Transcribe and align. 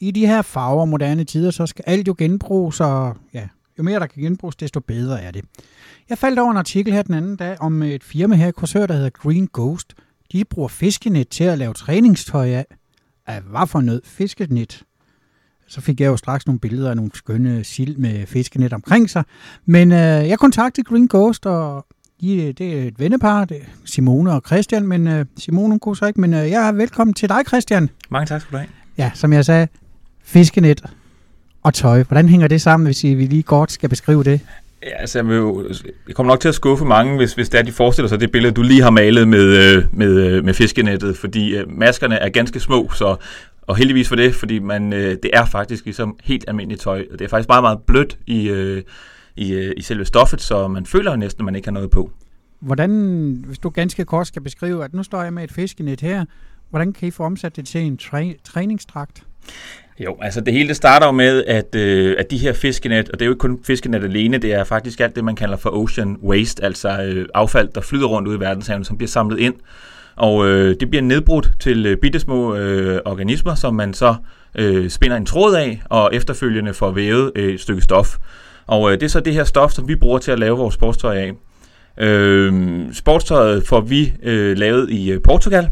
i 0.00 0.10
de 0.10 0.26
her 0.26 0.42
farver 0.42 0.84
moderne 0.84 1.24
tider, 1.24 1.50
så 1.50 1.66
skal 1.66 1.84
alt 1.86 2.08
jo 2.08 2.14
genbruges, 2.18 2.80
og 2.80 3.16
ja, 3.34 3.48
jo 3.78 3.82
mere 3.82 4.00
der 4.00 4.06
kan 4.06 4.22
genbruges, 4.22 4.56
desto 4.56 4.80
bedre 4.80 5.22
er 5.22 5.30
det. 5.30 5.44
Jeg 6.08 6.18
faldt 6.18 6.38
over 6.38 6.50
en 6.50 6.56
artikel 6.56 6.92
her 6.92 7.02
den 7.02 7.14
anden 7.14 7.36
dag 7.36 7.60
om 7.60 7.82
et 7.82 8.04
firma 8.04 8.36
her 8.36 8.48
i 8.48 8.50
Korsør, 8.50 8.86
der 8.86 8.94
hedder 8.94 9.10
Green 9.10 9.48
Ghost. 9.52 9.94
De 10.32 10.44
bruger 10.44 10.68
fiskenet 10.68 11.28
til 11.28 11.44
at 11.44 11.58
lave 11.58 11.74
træningstøj 11.74 12.48
af. 12.48 12.66
Af 13.26 13.40
hvad 13.40 13.66
for 13.66 13.80
noget 13.80 14.00
fiskenet? 14.04 14.82
Så 15.66 15.80
fik 15.80 16.00
jeg 16.00 16.06
jo 16.06 16.16
straks 16.16 16.46
nogle 16.46 16.60
billeder 16.60 16.90
af 16.90 16.96
nogle 16.96 17.10
skønne 17.14 17.64
sild 17.64 17.96
med 17.96 18.26
fiskenet 18.26 18.72
omkring 18.72 19.10
sig. 19.10 19.24
Men 19.64 19.92
øh, 19.92 19.98
jeg 19.98 20.38
kontaktede 20.38 20.84
Green 20.84 21.08
Ghost, 21.08 21.46
og 21.46 21.86
de, 22.20 22.52
det 22.52 22.78
er 22.78 22.88
et 22.88 22.98
vennepar, 22.98 23.44
det 23.44 23.56
er 23.56 23.64
Simone 23.84 24.32
og 24.32 24.42
Christian, 24.46 24.86
men 24.86 25.06
øh, 25.06 25.26
Simone 25.36 25.68
hun 25.68 25.78
kunne 25.78 25.96
så 25.96 26.06
ikke, 26.06 26.20
men 26.20 26.34
øh, 26.34 26.50
jeg 26.50 26.68
er 26.68 26.72
velkommen 26.72 27.14
til 27.14 27.28
dig, 27.28 27.38
Christian. 27.46 27.90
Mange 28.10 28.26
tak 28.26 28.40
skal 28.40 28.52
du 28.52 28.56
have. 28.56 28.68
Ja, 28.98 29.10
som 29.14 29.32
jeg 29.32 29.44
sagde, 29.44 29.68
fiskenet 30.26 30.82
og 31.62 31.74
tøj. 31.74 32.02
Hvordan 32.02 32.28
hænger 32.28 32.48
det 32.48 32.60
sammen, 32.60 32.86
hvis 32.86 33.04
I, 33.04 33.14
vi 33.14 33.26
lige 33.26 33.42
godt 33.42 33.72
skal 33.72 33.88
beskrive 33.88 34.24
det? 34.24 34.40
Ja, 34.82 34.96
altså, 35.00 35.18
jeg, 35.18 35.28
vil 35.28 35.36
jo, 35.36 35.64
jeg 36.08 36.14
kommer 36.14 36.32
nok 36.32 36.40
til 36.40 36.48
at 36.48 36.54
skuffe 36.54 36.84
mange, 36.84 37.16
hvis, 37.16 37.34
hvis 37.34 37.48
det 37.48 37.58
er, 37.58 37.62
de 37.62 37.72
forestiller 37.72 38.08
sig 38.08 38.20
det 38.20 38.32
billede, 38.32 38.54
du 38.54 38.62
lige 38.62 38.82
har 38.82 38.90
malet 38.90 39.28
med, 39.28 39.76
øh, 39.76 39.84
med, 39.92 40.26
øh, 40.26 40.44
med 40.44 40.54
fiskenettet, 40.54 41.16
fordi 41.16 41.56
øh, 41.56 41.78
maskerne 41.78 42.14
er 42.14 42.28
ganske 42.28 42.60
små, 42.60 42.90
så 42.94 43.16
og 43.62 43.76
heldigvis 43.76 44.08
for 44.08 44.16
det, 44.16 44.34
fordi 44.34 44.58
man, 44.58 44.92
det 44.92 45.30
er 45.32 45.44
faktisk 45.44 45.84
ligesom 45.84 46.16
helt 46.24 46.44
almindeligt 46.48 46.80
tøj. 46.82 47.04
Det 47.12 47.20
er 47.20 47.28
faktisk 47.28 47.48
meget, 47.48 47.62
meget 47.62 47.78
blødt 47.86 48.18
i, 48.26 48.50
i, 49.36 49.72
i 49.76 49.82
selve 49.82 50.04
stoffet, 50.04 50.40
så 50.40 50.68
man 50.68 50.86
føler 50.86 51.16
næsten, 51.16 51.40
at 51.40 51.44
man 51.44 51.54
ikke 51.54 51.68
har 51.68 51.72
noget 51.72 51.90
på. 51.90 52.10
Hvordan, 52.60 52.90
hvis 53.46 53.58
du 53.58 53.68
ganske 53.68 54.04
kort 54.04 54.26
skal 54.26 54.42
beskrive, 54.42 54.84
at 54.84 54.94
nu 54.94 55.02
står 55.02 55.22
jeg 55.22 55.32
med 55.32 55.44
et 55.44 55.52
fiskenet 55.52 56.00
her, 56.00 56.24
hvordan 56.70 56.92
kan 56.92 57.08
I 57.08 57.10
få 57.10 57.22
omsat 57.22 57.56
det 57.56 57.66
til 57.66 57.80
en 57.80 57.98
træ- 58.02 58.40
træningsdragt? 58.44 59.25
Jo, 59.98 60.16
altså 60.22 60.40
det 60.40 60.52
hele 60.52 60.68
det 60.68 60.76
starter 60.76 61.06
jo 61.06 61.12
med, 61.12 61.44
at, 61.44 61.74
øh, 61.74 62.16
at 62.18 62.30
de 62.30 62.38
her 62.38 62.52
fiskenet, 62.52 63.08
og 63.08 63.18
det 63.18 63.22
er 63.22 63.26
jo 63.26 63.32
ikke 63.32 63.40
kun 63.40 63.58
fiskenet 63.66 64.04
alene, 64.04 64.38
det 64.38 64.52
er 64.52 64.64
faktisk 64.64 65.00
alt 65.00 65.16
det, 65.16 65.24
man 65.24 65.36
kalder 65.36 65.56
for 65.56 65.70
ocean 65.70 66.16
waste, 66.22 66.64
altså 66.64 67.02
øh, 67.02 67.26
affald, 67.34 67.68
der 67.74 67.80
flyder 67.80 68.06
rundt 68.06 68.28
ud 68.28 68.36
i 68.36 68.40
verdenshaven, 68.40 68.84
som 68.84 68.96
bliver 68.96 69.08
samlet 69.08 69.38
ind. 69.38 69.54
Og 70.16 70.48
øh, 70.48 70.76
det 70.80 70.90
bliver 70.90 71.02
nedbrudt 71.02 71.50
til 71.60 71.86
øh, 71.86 71.96
bittesmå 71.96 72.54
øh, 72.54 73.00
organismer, 73.04 73.54
som 73.54 73.74
man 73.74 73.94
så 73.94 74.14
øh, 74.54 74.90
spinder 74.90 75.16
en 75.16 75.26
tråd 75.26 75.54
af, 75.54 75.82
og 75.84 76.10
efterfølgende 76.14 76.74
får 76.74 76.90
vævet 76.90 77.32
øh, 77.36 77.54
et 77.54 77.60
stykke 77.60 77.82
stof. 77.82 78.16
Og 78.66 78.92
øh, 78.92 79.00
det 79.00 79.02
er 79.02 79.08
så 79.08 79.20
det 79.20 79.34
her 79.34 79.44
stof, 79.44 79.72
som 79.72 79.88
vi 79.88 79.96
bruger 79.96 80.18
til 80.18 80.30
at 80.30 80.38
lave 80.38 80.58
vores 80.58 80.74
sportstøj 80.74 81.16
af. 81.16 81.32
Øh, 81.98 82.52
sportstøjet 82.92 83.66
får 83.66 83.80
vi 83.80 84.12
øh, 84.22 84.56
lavet 84.58 84.90
i 84.90 85.12
øh, 85.12 85.22
Portugal, 85.22 85.70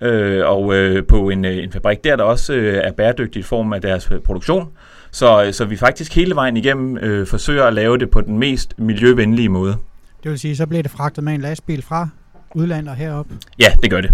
øh, 0.00 0.46
og 0.46 0.74
øh, 0.74 1.06
på 1.06 1.30
en, 1.30 1.44
øh, 1.44 1.56
en 1.56 1.72
fabrik 1.72 2.04
der, 2.04 2.16
der 2.16 2.24
også 2.24 2.54
øh, 2.54 2.74
er 2.84 2.92
bæredygtig 2.92 3.40
i 3.40 3.42
form 3.42 3.72
af 3.72 3.80
deres 3.80 4.08
øh, 4.12 4.20
produktion. 4.20 4.68
Så, 5.10 5.44
øh, 5.44 5.52
så 5.52 5.64
vi 5.64 5.76
faktisk 5.76 6.14
hele 6.14 6.34
vejen 6.34 6.56
igennem 6.56 6.98
øh, 6.98 7.26
forsøger 7.26 7.64
at 7.64 7.74
lave 7.74 7.98
det 7.98 8.10
på 8.10 8.20
den 8.20 8.38
mest 8.38 8.78
miljøvenlige 8.78 9.48
måde. 9.48 9.76
Det 10.22 10.30
vil 10.30 10.38
sige, 10.38 10.56
så 10.56 10.66
bliver 10.66 10.82
det 10.82 10.90
fragtet 10.90 11.24
med 11.24 11.34
en 11.34 11.40
lastbil 11.40 11.82
fra 11.82 12.08
udlandet 12.54 12.96
herop? 12.96 13.26
Ja, 13.58 13.72
det 13.82 13.90
gør 13.90 14.00
det. 14.00 14.12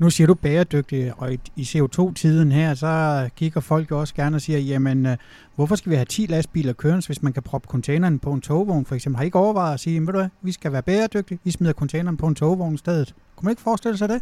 Nu 0.00 0.10
siger 0.10 0.26
du 0.26 0.34
bæredygtig, 0.34 1.12
og 1.16 1.32
i 1.56 1.62
CO2-tiden 1.62 2.52
her, 2.52 2.74
så 2.74 3.28
kigger 3.36 3.60
folk 3.60 3.90
jo 3.90 4.00
også 4.00 4.14
gerne 4.14 4.36
og 4.36 4.40
siger, 4.40 4.58
jamen, 4.58 5.06
øh, 5.06 5.16
hvorfor 5.56 5.74
skal 5.74 5.90
vi 5.90 5.96
have 5.96 6.04
10 6.04 6.26
lastbiler 6.28 6.72
kørende, 6.72 7.06
hvis 7.06 7.22
man 7.22 7.32
kan 7.32 7.42
proppe 7.42 7.68
containeren 7.68 8.18
på 8.18 8.32
en 8.32 8.40
togvogn 8.40 8.86
for 8.86 8.94
eksempel? 8.94 9.16
Har 9.16 9.22
I 9.22 9.26
ikke 9.26 9.38
overvejet 9.38 9.74
at 9.74 9.80
sige, 9.80 10.00
ved 10.00 10.06
du 10.06 10.12
hvad, 10.12 10.28
vi 10.42 10.52
skal 10.52 10.72
være 10.72 10.82
bæredygtige, 10.82 11.38
vi 11.44 11.50
smider 11.50 11.72
containeren 11.72 12.16
på 12.16 12.26
en 12.26 12.34
togvogn 12.34 12.74
i 12.74 12.78
stedet? 12.78 13.14
Kunne 13.40 13.46
man 13.46 13.52
ikke 13.52 13.62
forestille 13.62 13.98
sig 13.98 14.08
det? 14.08 14.20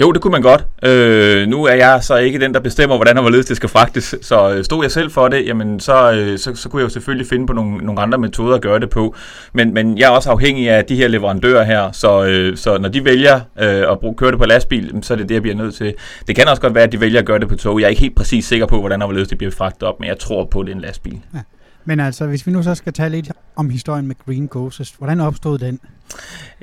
Jo, 0.00 0.12
det 0.12 0.22
kunne 0.22 0.30
man 0.30 0.42
godt. 0.42 0.66
Øh, 0.84 1.48
nu 1.48 1.64
er 1.64 1.74
jeg 1.74 1.98
så 2.02 2.16
ikke 2.16 2.40
den, 2.40 2.54
der 2.54 2.60
bestemmer, 2.60 2.96
hvordan 2.96 3.16
og 3.16 3.22
hvorledes 3.22 3.46
det 3.46 3.56
skal 3.56 3.68
fragtes. 3.68 4.14
Så 4.22 4.50
øh, 4.54 4.64
stod 4.64 4.84
jeg 4.84 4.90
selv 4.90 5.10
for 5.10 5.28
det, 5.28 5.46
jamen 5.46 5.80
så, 5.80 6.12
øh, 6.12 6.38
så, 6.38 6.54
så 6.54 6.68
kunne 6.68 6.80
jeg 6.80 6.84
jo 6.84 6.88
selvfølgelig 6.88 7.26
finde 7.26 7.46
på 7.46 7.52
nogle, 7.52 7.76
nogle 7.76 8.00
andre 8.00 8.18
metoder 8.18 8.54
at 8.54 8.62
gøre 8.62 8.80
det 8.80 8.90
på. 8.90 9.14
Men, 9.52 9.74
men 9.74 9.98
jeg 9.98 10.06
er 10.06 10.10
også 10.10 10.30
afhængig 10.30 10.70
af 10.70 10.84
de 10.84 10.96
her 10.96 11.08
leverandører 11.08 11.64
her, 11.64 11.92
så, 11.92 12.24
øh, 12.24 12.56
så 12.56 12.78
når 12.78 12.88
de 12.88 13.04
vælger 13.04 13.40
øh, 13.60 13.92
at 13.92 14.00
bruge, 14.00 14.14
køre 14.14 14.30
det 14.30 14.38
på 14.38 14.44
lastbil, 14.46 14.98
så 15.02 15.14
er 15.14 15.18
det 15.18 15.28
det, 15.28 15.34
jeg 15.34 15.42
bliver 15.42 15.56
nødt 15.56 15.74
til. 15.74 15.94
Det 16.26 16.36
kan 16.36 16.48
også 16.48 16.62
godt 16.62 16.74
være, 16.74 16.84
at 16.84 16.92
de 16.92 17.00
vælger 17.00 17.20
at 17.20 17.26
gøre 17.26 17.38
det 17.38 17.48
på 17.48 17.56
tog. 17.56 17.80
Jeg 17.80 17.86
er 17.86 17.90
ikke 17.90 18.02
helt 18.02 18.16
præcis 18.16 18.44
sikker 18.44 18.66
på, 18.66 18.80
hvordan 18.80 19.02
og 19.02 19.08
hvorledes 19.08 19.28
det 19.28 19.38
bliver 19.38 19.52
fragtet 19.52 19.82
op, 19.82 20.00
men 20.00 20.08
jeg 20.08 20.18
tror 20.18 20.44
på, 20.44 20.62
det 20.62 20.70
er 20.70 20.74
en 20.74 20.80
lastbil. 20.80 21.20
Ja. 21.34 21.38
Men 21.84 22.00
altså, 22.00 22.26
hvis 22.26 22.46
vi 22.46 22.52
nu 22.52 22.62
så 22.62 22.74
skal 22.74 22.92
tale 22.92 23.14
lidt 23.14 23.32
om 23.56 23.70
historien 23.70 24.06
med 24.06 24.14
Green 24.26 24.48
Ghosts, 24.52 24.94
hvordan 24.98 25.20
opstod 25.20 25.58
den? 25.58 25.80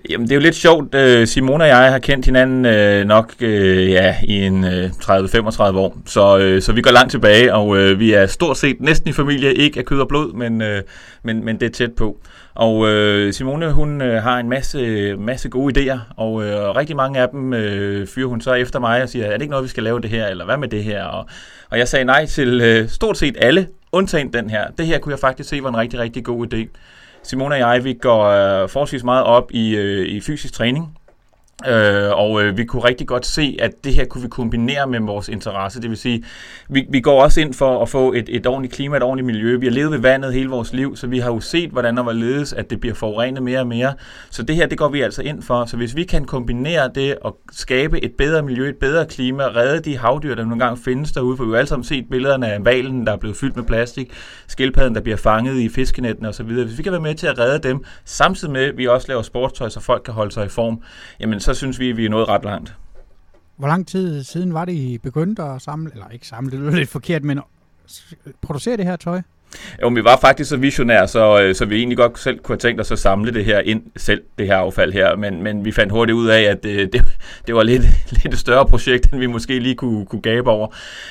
Jamen, 0.10 0.28
det 0.28 0.32
er 0.32 0.36
jo 0.36 0.42
lidt 0.42 0.56
sjovt. 0.56 0.96
Øh, 0.96 1.28
Simone 1.28 1.64
og 1.64 1.68
jeg 1.68 1.92
har 1.92 2.00
kendt 2.00 2.26
hinanden 2.26 2.66
øh, 2.66 3.06
nok 3.06 3.34
øh, 3.40 3.90
ja, 3.90 4.16
i 4.24 4.46
en 4.46 4.64
øh, 4.64 4.90
30-35 4.90 5.62
år, 5.62 5.98
så, 6.06 6.38
øh, 6.38 6.62
så 6.62 6.72
vi 6.72 6.82
går 6.82 6.92
langt 6.92 7.12
tilbage, 7.12 7.54
og 7.54 8.00
vi 8.00 8.14
er 8.14 8.26
stort 8.26 8.58
set 8.58 8.82
næsten 8.82 9.10
i 9.10 9.14
familie, 9.14 9.54
ikke 9.54 9.80
af 9.80 9.86
kød 9.86 10.00
og 10.00 10.08
blod, 10.08 10.34
men, 10.34 10.58
men, 11.24 11.46
men 11.46 11.60
det 11.60 11.66
er 11.66 11.70
tæt 11.70 11.94
på. 11.94 12.18
Og 12.58 12.88
øh, 12.88 13.34
Simone, 13.34 13.72
hun 13.72 14.02
øh, 14.02 14.24
har 14.24 14.40
en 14.40 14.50
masse, 14.50 15.16
masse 15.16 15.50
gode 15.50 15.80
idéer, 15.80 16.00
og 16.16 16.44
øh, 16.44 16.76
rigtig 16.76 16.96
mange 16.96 17.20
af 17.20 17.30
dem 17.30 17.54
øh, 17.54 18.08
fyrer 18.08 18.28
hun 18.28 18.42
så 18.42 18.54
efter 18.54 18.80
mig 18.80 19.04
og 19.04 19.10
siger, 19.10 19.26
er 19.26 19.34
det 19.34 19.42
ikke 19.42 19.52
noget, 19.52 19.64
vi 19.64 19.70
skal 19.70 19.84
lave 19.84 20.02
det 20.02 20.10
her, 20.10 20.28
eller 20.28 20.46
hvad 20.46 20.58
med 20.58 20.68
det 20.68 20.84
her? 20.84 21.04
Og, 21.04 21.28
og 21.70 21.78
jeg 21.78 21.88
sagde 21.88 22.06
nej 22.06 22.26
til 22.26 22.62
øh, 22.62 22.90
stort 22.90 23.18
set 23.18 23.36
alle, 23.42 23.68
undtagen 23.92 24.34
den 24.34 24.50
her. 24.50 24.68
Det 24.78 24.86
her 24.86 25.00
kunne 25.00 25.12
jeg 25.12 25.20
faktisk 25.20 25.50
se 25.50 25.64
var 25.64 25.70
en 25.70 25.78
rigtig, 25.78 26.00
rigtig 26.00 26.26
god 26.26 26.54
idé. 26.54 26.68
Simone 27.24 27.56
og 27.56 27.60
jeg, 27.60 27.84
vi 27.84 27.94
går 27.94 28.24
øh, 28.24 28.70
forholdsvis 28.70 29.04
meget 29.04 29.24
op 29.24 29.52
i, 29.52 29.76
øh, 29.76 30.08
i 30.08 30.22
fysisk 30.22 30.54
træning. 30.54 30.98
Øh, 31.66 32.10
og 32.12 32.44
øh, 32.44 32.58
vi 32.58 32.66
kunne 32.66 32.84
rigtig 32.84 33.08
godt 33.08 33.26
se, 33.26 33.58
at 33.60 33.72
det 33.84 33.96
her 33.96 34.06
kunne 34.06 34.22
vi 34.22 34.28
kombinere 34.28 34.88
med 34.88 35.00
vores 35.00 35.30
interesse. 35.30 35.82
Det 35.82 35.90
vil 35.90 35.98
sige, 35.98 36.24
vi, 36.70 36.86
vi 36.90 37.00
går 37.00 37.24
også 37.24 37.42
ind 37.42 37.54
for 37.54 37.82
at 37.82 37.90
få 37.90 38.14
et, 38.14 38.26
et 38.30 38.48
ordentligt 38.48 38.74
klima, 38.74 38.98
et 38.98 39.04
ordentligt 39.04 39.26
miljø. 39.26 39.58
Vi 39.58 39.66
har 39.66 39.74
levet 39.74 39.92
ved 39.92 40.00
vandet 40.00 40.34
hele 40.34 40.50
vores 40.50 40.74
liv, 40.74 40.96
så 40.96 41.08
vi 41.08 41.20
har 41.20 41.32
jo 41.32 41.40
set, 41.40 41.70
hvordan 41.70 41.98
der 41.98 42.04
var 42.04 42.12
ledes, 42.12 42.54
at 42.54 42.70
det 42.70 42.80
bliver 42.80 42.96
forurenet 42.96 43.44
mere 43.44 43.60
og 43.60 43.68
mere. 43.68 43.94
Så 44.30 44.44
det 44.44 44.56
her, 44.56 44.68
det 44.68 44.78
går 44.78 44.90
vi 44.90 45.02
altså 45.02 45.22
ind 45.22 45.42
for. 45.42 45.66
Så 45.66 45.78
hvis 45.78 45.96
vi 45.96 46.04
kan 46.04 46.26
kombinere 46.26 46.92
det 46.96 47.16
og 47.22 47.38
skabe 47.52 48.04
et 48.04 48.12
bedre 48.18 48.42
miljø, 48.44 48.70
et 48.70 48.76
bedre 48.76 49.06
klima, 49.06 49.44
redde 49.44 49.80
de 49.80 49.98
havdyr, 49.98 50.36
der 50.36 50.44
nogle 50.44 50.60
gange 50.60 50.84
findes 50.84 51.12
derude, 51.12 51.38
for 51.38 51.44
vi 51.44 51.52
har 51.52 51.58
alle 51.58 51.70
sammen 51.70 51.84
set 51.84 52.06
billederne 52.12 52.48
af 52.54 52.66
valen, 52.66 53.06
der 53.06 53.14
er 53.14 53.18
blevet 53.18 53.38
fyldt 53.38 53.56
med 53.56 53.64
plastik, 53.64 54.12
skildpadden, 54.48 54.96
der 54.96 55.02
bliver 55.02 55.18
fanget 55.18 55.56
i 55.56 55.70
fiskenetten 55.70 56.26
osv. 56.26 56.46
Hvis 56.46 56.78
vi 56.78 56.84
kan 56.84 56.92
være 56.92 57.02
med 57.02 57.16
til 57.16 57.28
at 57.28 57.40
redde 57.40 57.68
dem, 57.68 57.84
samtidig 58.06 58.52
med, 58.52 58.64
at 58.64 58.78
vi 58.78 58.88
også 58.88 59.08
laver 59.08 59.22
sportstøj, 59.22 59.70
så 59.70 59.80
folk 59.80 60.02
kan 60.06 60.14
holde 60.14 60.32
sig 60.32 60.46
i 60.46 60.50
form, 60.50 60.82
jamen 61.20 61.40
så 61.48 61.54
synes 61.54 61.80
vi, 61.80 61.90
at 61.90 61.98
vi 61.98 62.06
er 62.06 62.10
nået 62.10 62.28
ret 62.28 62.44
langt. 62.44 62.76
Hvor 63.56 63.68
lang 63.68 63.88
tid 63.88 64.24
siden 64.24 64.54
var 64.54 64.66
det, 64.66 64.74
I 64.74 64.98
begyndte 64.98 65.44
at 65.44 65.62
samle, 65.62 65.92
eller 65.92 66.10
ikke 66.10 66.28
samle, 66.28 66.66
det 66.66 66.74
lidt 66.74 66.90
forkert, 66.90 67.24
men 67.24 67.40
producere 68.42 68.78
det 68.78 68.86
her 68.86 68.96
tøj? 68.96 69.22
Jo, 69.82 69.88
vi 69.88 70.04
var 70.04 70.18
faktisk 70.22 70.50
så 70.50 70.58
visionære, 70.58 71.08
så, 71.08 71.42
øh, 71.42 71.56
så 71.56 71.66
vi 71.66 71.78
egentlig 71.78 71.98
godt 71.98 72.20
selv 72.20 72.40
kunne 72.40 72.54
have 72.54 72.60
tænkt 72.60 72.82
os 72.82 72.92
at 72.92 73.00
samle 73.00 73.34
det 73.34 73.46
her 73.46 73.60
ind 73.60 73.82
selv, 73.98 74.22
det 74.38 74.48
her 74.48 74.56
affald 74.56 74.94
her, 74.94 75.16
men, 75.16 75.44
men 75.44 75.66
vi 75.66 75.72
fandt 75.72 75.92
hurtigt 75.92 76.16
ud 76.16 76.28
af, 76.28 76.42
at 76.42 76.64
det, 76.64 76.70
øh, 76.70 76.88
det, 76.94 77.04
det 77.48 77.56
var 77.56 77.64
lidt, 77.64 77.84
lidt 78.24 78.34
et 78.34 78.40
større 78.40 78.66
projekt, 78.66 79.12
end 79.12 79.20
vi 79.20 79.26
måske 79.26 79.60
lige 79.60 79.76
kunne, 79.76 80.06
kunne 80.06 80.22
gabe 80.22 80.50
over. 80.50 80.68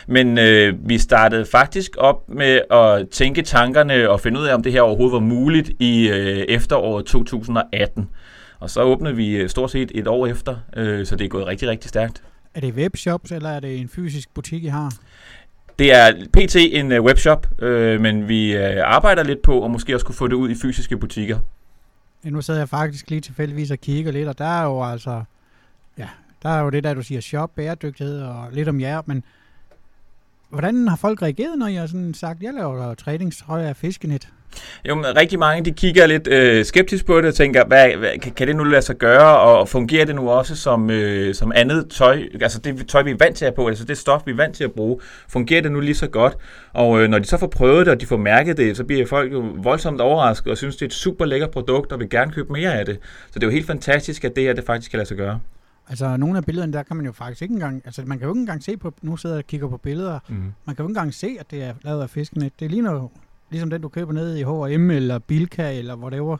Men 0.06 0.38
øh, 0.38 0.74
vi 0.88 0.98
startede 0.98 1.46
faktisk 1.46 1.90
op 1.98 2.28
med 2.28 2.60
at 2.70 3.08
tænke 3.08 3.42
tankerne 3.42 4.10
og 4.10 4.20
finde 4.20 4.40
ud 4.40 4.46
af, 4.46 4.54
om 4.54 4.62
det 4.62 4.72
her 4.72 4.80
overhovedet 4.80 5.12
var 5.12 5.20
muligt 5.20 5.70
i 5.78 6.08
øh, 6.08 6.44
efteråret 6.48 7.06
2018. 7.06 8.08
Og 8.60 8.70
så 8.70 8.82
åbnede 8.82 9.16
vi 9.16 9.36
øh, 9.36 9.48
stort 9.48 9.70
set 9.70 9.92
et 9.94 10.06
år 10.06 10.26
efter, 10.26 10.56
øh, 10.76 11.06
så 11.06 11.16
det 11.16 11.24
er 11.24 11.28
gået 11.28 11.46
rigtig, 11.46 11.68
rigtig 11.68 11.88
stærkt. 11.88 12.22
Er 12.54 12.60
det 12.60 12.74
webshops, 12.74 13.32
eller 13.32 13.50
er 13.50 13.60
det 13.60 13.80
en 13.80 13.88
fysisk 13.88 14.34
butik, 14.34 14.64
I 14.64 14.66
har? 14.66 14.94
Det 15.78 15.94
er 15.94 16.12
pt. 16.32 16.56
en 16.56 16.92
øh, 16.92 17.02
webshop, 17.02 17.62
øh, 17.62 18.00
men 18.00 18.28
vi 18.28 18.56
øh, 18.56 18.82
arbejder 18.84 19.22
lidt 19.22 19.42
på 19.42 19.64
at 19.64 19.70
måske 19.70 19.94
også 19.94 20.06
kunne 20.06 20.14
få 20.14 20.28
det 20.28 20.34
ud 20.34 20.50
i 20.50 20.54
fysiske 20.54 20.96
butikker. 20.96 21.38
Ja, 22.24 22.30
nu 22.30 22.42
sidder 22.42 22.60
jeg 22.60 22.68
faktisk 22.68 23.10
lige 23.10 23.20
tilfældigvis 23.20 23.70
og 23.70 23.78
kigger 23.78 24.12
lidt, 24.12 24.28
og 24.28 24.38
der 24.38 24.44
er 24.44 24.64
jo 24.64 24.84
altså, 24.84 25.22
ja, 25.98 26.08
der 26.42 26.48
er 26.48 26.62
jo 26.62 26.70
det 26.70 26.84
der, 26.84 26.94
du 26.94 27.02
siger 27.02 27.20
shop, 27.20 27.50
bæredygtighed 27.54 28.22
og 28.22 28.48
lidt 28.52 28.68
om 28.68 28.80
jer, 28.80 29.02
men 29.06 29.24
hvordan 30.48 30.88
har 30.88 30.96
folk 30.96 31.22
reageret, 31.22 31.58
når 31.58 31.66
jeg 31.66 31.80
har 31.80 31.86
sådan 31.86 32.14
sagt, 32.14 32.42
jeg 32.42 32.54
laver 32.54 32.94
træningstrøje 32.94 33.68
af 33.68 33.76
fiskenet? 33.76 34.28
Jo, 34.88 34.94
men 34.94 35.04
rigtig 35.16 35.38
mange 35.38 35.64
de 35.64 35.72
kigger 35.72 36.06
lidt 36.06 36.28
øh, 36.28 36.64
skeptisk 36.64 37.06
på 37.06 37.20
det 37.20 37.28
og 37.28 37.34
tænker, 37.34 37.64
hvad, 37.66 37.96
hvad, 37.96 38.18
kan, 38.22 38.32
kan 38.32 38.46
det 38.46 38.56
nu 38.56 38.64
lade 38.64 38.82
sig 38.82 38.96
gøre, 38.96 39.38
og 39.38 39.68
fungerer 39.68 40.04
det 40.04 40.14
nu 40.14 40.30
også 40.30 40.56
som, 40.56 40.90
øh, 40.90 41.34
som 41.34 41.52
andet 41.54 41.86
tøj, 41.90 42.22
altså 42.40 42.58
det 42.58 42.88
tøj, 42.88 43.02
vi 43.02 43.10
er 43.10 43.16
vant 43.18 43.36
til 43.36 43.44
at 43.44 43.54
på, 43.54 43.68
altså 43.68 43.84
det 43.84 43.98
stof, 43.98 44.22
vi 44.26 44.30
er 44.32 44.36
vant 44.36 44.56
til 44.56 44.64
at 44.64 44.72
bruge, 44.72 45.00
fungerer 45.28 45.62
det 45.62 45.72
nu 45.72 45.80
lige 45.80 45.94
så 45.94 46.06
godt? 46.06 46.36
Og 46.72 47.02
øh, 47.02 47.08
når 47.08 47.18
de 47.18 47.24
så 47.24 47.38
får 47.38 47.46
prøvet 47.46 47.86
det, 47.86 47.94
og 47.94 48.00
de 48.00 48.06
får 48.06 48.16
mærket 48.16 48.56
det, 48.56 48.76
så 48.76 48.84
bliver 48.84 49.06
folk 49.06 49.32
jo 49.32 49.44
voldsomt 49.56 50.00
overrasket 50.00 50.50
og 50.50 50.56
synes, 50.56 50.76
det 50.76 50.82
er 50.82 50.86
et 50.86 50.92
super 50.92 51.24
lækkert 51.24 51.50
produkt, 51.50 51.92
og 51.92 52.00
vil 52.00 52.10
gerne 52.10 52.32
købe 52.32 52.52
mere 52.52 52.74
af 52.78 52.86
det. 52.86 52.98
Så 53.26 53.32
det 53.34 53.42
er 53.42 53.46
jo 53.46 53.52
helt 53.52 53.66
fantastisk, 53.66 54.24
at 54.24 54.36
det 54.36 54.44
her 54.44 54.52
det 54.52 54.64
faktisk 54.64 54.90
kan 54.90 54.98
lade 54.98 55.08
sig 55.08 55.16
gøre. 55.16 55.40
Altså, 55.88 56.16
nogle 56.16 56.38
af 56.38 56.44
billederne, 56.44 56.72
der 56.72 56.82
kan 56.82 56.96
man 56.96 57.06
jo 57.06 57.12
faktisk 57.12 57.42
ikke 57.42 57.54
engang, 57.54 57.82
altså 57.84 58.02
man 58.06 58.18
kan 58.18 58.26
jo 58.26 58.32
ikke 58.32 58.40
engang 58.40 58.64
se 58.64 58.76
på, 58.76 58.94
nu 59.02 59.16
sidder 59.16 59.36
jeg 59.36 59.42
og 59.42 59.46
kigger 59.46 59.68
på 59.68 59.76
billeder, 59.76 60.18
mm. 60.28 60.34
man 60.36 60.76
kan 60.76 60.76
jo 60.78 60.84
ikke 60.84 60.90
engang 60.90 61.14
se, 61.14 61.36
at 61.40 61.50
det 61.50 61.62
er 61.62 61.72
lavet 61.82 62.02
af 62.02 62.10
fiskenet. 62.10 62.52
Det 62.60 62.70
ligner 62.70 62.92
jo 62.92 63.10
Ligesom 63.50 63.70
den, 63.70 63.80
du 63.82 63.88
køber 63.88 64.12
nede 64.12 64.40
i 64.40 64.42
H&M 64.42 64.90
eller 64.90 65.18
Bilka 65.18 65.78
eller 65.78 65.96
whatever. 65.96 66.36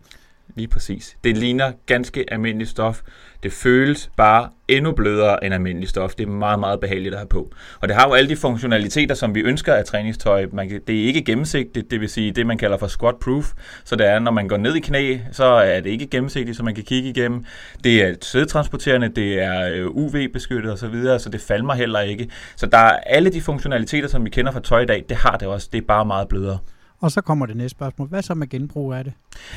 Lige 0.55 0.69
præcis. 0.69 1.17
Det 1.25 1.37
ligner 1.37 1.73
ganske 1.87 2.25
almindeligt 2.33 2.71
stof. 2.71 3.03
Det 3.43 3.53
føles 3.53 4.11
bare 4.17 4.49
endnu 4.69 4.93
blødere 4.93 5.45
end 5.45 5.55
almindeligt 5.55 5.91
stof. 5.91 6.15
Det 6.15 6.27
er 6.27 6.31
meget, 6.31 6.61
meget 6.61 6.81
behageligt 6.81 7.15
at 7.15 7.19
have 7.19 7.29
på. 7.29 7.53
Og 7.81 7.89
det 7.89 7.97
har 7.97 8.09
jo 8.09 8.15
alle 8.15 8.31
de 8.31 8.37
funktionaliteter, 8.37 9.15
som 9.15 9.35
vi 9.35 9.41
ønsker 9.41 9.75
af 9.75 9.85
træningstøj. 9.85 10.47
Man 10.53 10.69
kan, 10.69 10.81
det 10.87 11.01
er 11.01 11.05
ikke 11.05 11.25
gennemsigtigt, 11.25 11.91
det 11.91 12.01
vil 12.01 12.09
sige 12.09 12.33
det, 12.33 12.47
man 12.47 12.59
kalder 12.59 12.77
for 12.77 12.87
squat 12.87 13.17
proof. 13.17 13.53
Så 13.85 13.97
det 13.97 14.07
er, 14.07 14.19
når 14.19 14.31
man 14.31 14.49
går 14.49 14.57
ned 14.57 14.75
i 14.75 14.81
knæ, 14.81 15.19
så 15.33 15.45
er 15.45 15.81
det 15.81 15.91
ikke 15.91 16.07
gennemsigtigt, 16.07 16.57
så 16.57 16.63
man 16.63 16.75
kan 16.75 16.85
kigge 16.85 17.09
igennem. 17.09 17.45
Det 17.85 18.03
er 18.03 18.15
sædtransporterende, 18.23 19.09
det 19.09 19.43
er 19.43 19.71
øh, 19.75 19.87
UV-beskyttet 19.87 20.73
osv., 20.73 21.19
så 21.19 21.29
det 21.33 21.41
falmer 21.41 21.75
heller 21.75 22.01
ikke. 22.01 22.31
Så 22.57 22.67
der 22.67 22.79
er 22.79 22.97
alle 23.07 23.31
de 23.31 23.41
funktionaliteter, 23.41 24.09
som 24.09 24.25
vi 24.25 24.31
kender 24.31 24.53
fra 24.53 24.61
tøj 24.61 24.81
i 24.81 24.87
dag, 24.87 25.05
det 25.09 25.17
har 25.17 25.37
det 25.37 25.49
også. 25.49 25.69
Det 25.73 25.79
er 25.79 25.87
bare 25.87 26.05
meget 26.05 26.29
blødere. 26.29 26.59
Og 27.07 27.13
så 27.13 27.21
kommer 27.21 27.47
det 27.47 27.57
næste 27.57 27.71
spørgsmål. 27.71 28.09
Hvad 28.09 28.23
så 28.23 28.35
med 28.35 28.49
genbrug 28.49 28.93
af 28.93 29.05
det? 29.05 29.13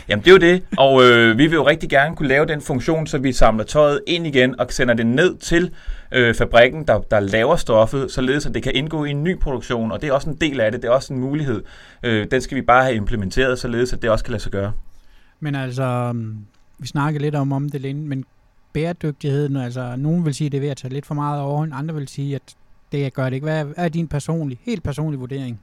Jamen 0.10 0.24
det 0.26 0.28
er 0.28 0.32
jo 0.32 0.54
det, 0.54 0.64
og 0.78 1.04
øh, 1.04 1.38
vi 1.38 1.48
vil 1.48 1.56
jo 1.56 1.68
rigtig 1.68 1.90
gerne 1.90 2.16
kunne 2.16 2.28
lave 2.28 2.46
den 2.46 2.62
funktion, 2.62 3.08
så 3.08 3.18
vi 3.18 3.34
samler 3.34 3.64
tøjet 3.64 4.02
ind 4.08 4.28
igen 4.28 4.60
og 4.60 4.68
sender 4.70 4.94
det 4.94 5.08
ned 5.08 5.38
til 5.38 5.74
øh, 6.12 6.36
fabrikken, 6.36 6.88
der, 6.88 7.00
der 7.00 7.20
laver 7.20 7.56
stoffet, 7.56 8.12
således 8.12 8.46
at 8.46 8.54
det 8.54 8.64
kan 8.64 8.72
indgå 8.76 9.06
i 9.06 9.10
en 9.10 9.24
ny 9.24 9.40
produktion, 9.40 9.92
og 9.92 10.02
det 10.02 10.10
er 10.10 10.14
også 10.14 10.30
en 10.30 10.36
del 10.36 10.60
af 10.60 10.72
det, 10.72 10.82
det 10.82 10.88
er 10.88 10.92
også 10.92 11.14
en 11.14 11.20
mulighed. 11.20 11.64
Øh, 12.04 12.28
den 12.32 12.42
skal 12.42 12.56
vi 12.58 12.62
bare 12.62 12.84
have 12.84 12.96
implementeret, 12.96 13.60
således 13.60 13.94
at 13.94 14.02
det 14.02 14.10
også 14.10 14.26
kan 14.26 14.32
lade 14.32 14.44
sig 14.44 14.52
gøre. 14.52 14.72
Men 15.40 15.56
altså, 15.56 16.16
vi 16.80 16.88
snakkede 16.88 17.24
lidt 17.24 17.36
om, 17.36 17.52
om 17.52 17.70
det 17.70 17.82
længe, 17.82 18.02
men 18.02 18.26
bæredygtigheden, 18.74 19.56
altså 19.56 19.96
nogen 19.98 20.26
vil 20.26 20.34
sige, 20.34 20.46
at 20.46 20.52
det 20.52 20.58
er 20.58 20.62
ved 20.62 20.70
at 20.70 20.78
tage 20.78 20.94
lidt 20.94 21.06
for 21.06 21.16
meget 21.16 21.42
over, 21.42 21.68
andre 21.74 21.96
vil 21.96 22.08
sige, 22.08 22.36
at 22.36 22.56
det 22.92 23.14
gør 23.14 23.26
det 23.26 23.34
ikke. 23.34 23.44
Hvad 23.44 23.66
er 23.78 23.90
din 23.90 24.08
personlige, 24.08 24.60
helt 24.64 24.84
personlige 24.84 25.20
vurdering? 25.20 25.60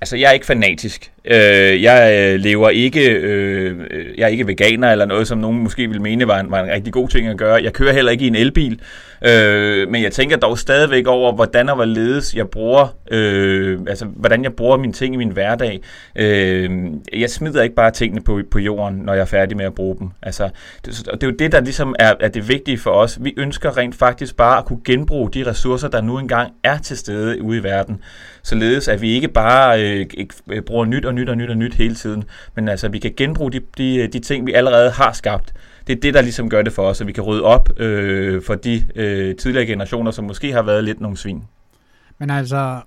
Altså, 0.00 0.16
jeg 0.16 0.28
er 0.28 0.32
ikke 0.32 0.46
fanatisk. 0.46 1.10
Øh, 1.24 1.82
jeg 1.82 2.30
øh, 2.34 2.40
lever 2.40 2.70
ikke, 2.70 3.10
øh, 3.10 3.76
jeg 4.18 4.24
er 4.24 4.28
ikke 4.28 4.46
veganer 4.46 4.92
eller 4.92 5.04
noget, 5.04 5.28
som 5.28 5.38
nogen 5.38 5.58
måske 5.58 5.88
vil 5.88 6.00
mene 6.00 6.28
var 6.28 6.40
en, 6.40 6.50
var 6.50 6.62
en 6.62 6.70
rigtig 6.70 6.92
god 6.92 7.08
ting 7.08 7.26
at 7.26 7.36
gøre. 7.36 7.62
Jeg 7.62 7.72
kører 7.72 7.92
heller 7.92 8.12
ikke 8.12 8.24
i 8.24 8.28
en 8.28 8.34
elbil, 8.34 8.80
øh, 9.26 9.88
men 9.90 10.02
jeg 10.02 10.12
tænker 10.12 10.36
dog 10.36 10.58
stadigvæk 10.58 11.06
over, 11.06 11.32
hvordan 11.32 11.68
og 11.68 11.74
hvorledes 11.74 12.34
jeg 12.34 12.48
bruger, 12.48 12.96
øh, 13.10 13.80
altså 13.88 14.04
hvordan 14.04 14.44
jeg 14.44 14.52
bruger 14.52 14.76
mine 14.76 14.92
ting 14.92 15.14
i 15.14 15.16
min 15.16 15.30
hverdag. 15.30 15.80
Øh, 16.16 16.70
jeg 17.12 17.30
smider 17.30 17.62
ikke 17.62 17.74
bare 17.74 17.90
tingene 17.90 18.22
på, 18.22 18.40
på 18.50 18.58
jorden, 18.58 18.96
når 18.98 19.12
jeg 19.12 19.20
er 19.20 19.26
færdig 19.26 19.56
med 19.56 19.64
at 19.64 19.74
bruge 19.74 19.96
dem. 19.98 20.08
Altså, 20.22 20.48
det, 20.86 21.06
det 21.12 21.22
er 21.22 21.26
jo 21.26 21.34
det, 21.38 21.52
der 21.52 21.60
ligesom 21.60 21.94
er, 21.98 22.14
er 22.20 22.28
det 22.28 22.48
vigtige 22.48 22.78
for 22.78 22.90
os. 22.90 23.18
Vi 23.20 23.34
ønsker 23.36 23.76
rent 23.76 23.94
faktisk 23.94 24.36
bare 24.36 24.58
at 24.58 24.64
kunne 24.64 24.80
genbruge 24.84 25.30
de 25.30 25.46
ressourcer, 25.46 25.88
der 25.88 26.00
nu 26.00 26.18
engang 26.18 26.52
er 26.64 26.78
til 26.78 26.96
stede 26.96 27.42
ude 27.42 27.58
i 27.58 27.62
verden, 27.62 28.02
således 28.42 28.88
at 28.88 29.02
vi 29.02 29.10
ikke 29.10 29.28
bare 29.28 29.73
øh, 29.74 30.06
ikke 30.14 30.62
bruger 30.62 30.84
nyt 30.84 31.04
og 31.04 31.14
nyt 31.14 31.28
og 31.28 31.36
nyt 31.36 31.50
og 31.50 31.56
nyt 31.56 31.74
hele 31.74 31.94
tiden, 31.94 32.24
men 32.54 32.68
altså 32.68 32.88
vi 32.88 32.98
kan 32.98 33.14
genbruge 33.16 33.52
de, 33.52 33.60
de, 33.78 34.06
de 34.06 34.18
ting, 34.18 34.46
vi 34.46 34.52
allerede 34.52 34.90
har 34.90 35.12
skabt. 35.12 35.52
Det 35.86 35.96
er 35.96 36.00
det, 36.00 36.14
der 36.14 36.22
ligesom 36.22 36.50
gør 36.50 36.62
det 36.62 36.72
for 36.72 36.82
os, 36.82 37.00
at 37.00 37.06
vi 37.06 37.12
kan 37.12 37.22
rydde 37.22 37.42
op 37.42 37.80
øh, 37.80 38.42
for 38.42 38.54
de 38.54 38.84
øh, 38.94 39.36
tidligere 39.36 39.66
generationer, 39.66 40.10
som 40.10 40.24
måske 40.24 40.52
har 40.52 40.62
været 40.62 40.84
lidt 40.84 41.00
nogle 41.00 41.16
svin. 41.16 41.42
Men 42.18 42.30
altså, 42.30 42.80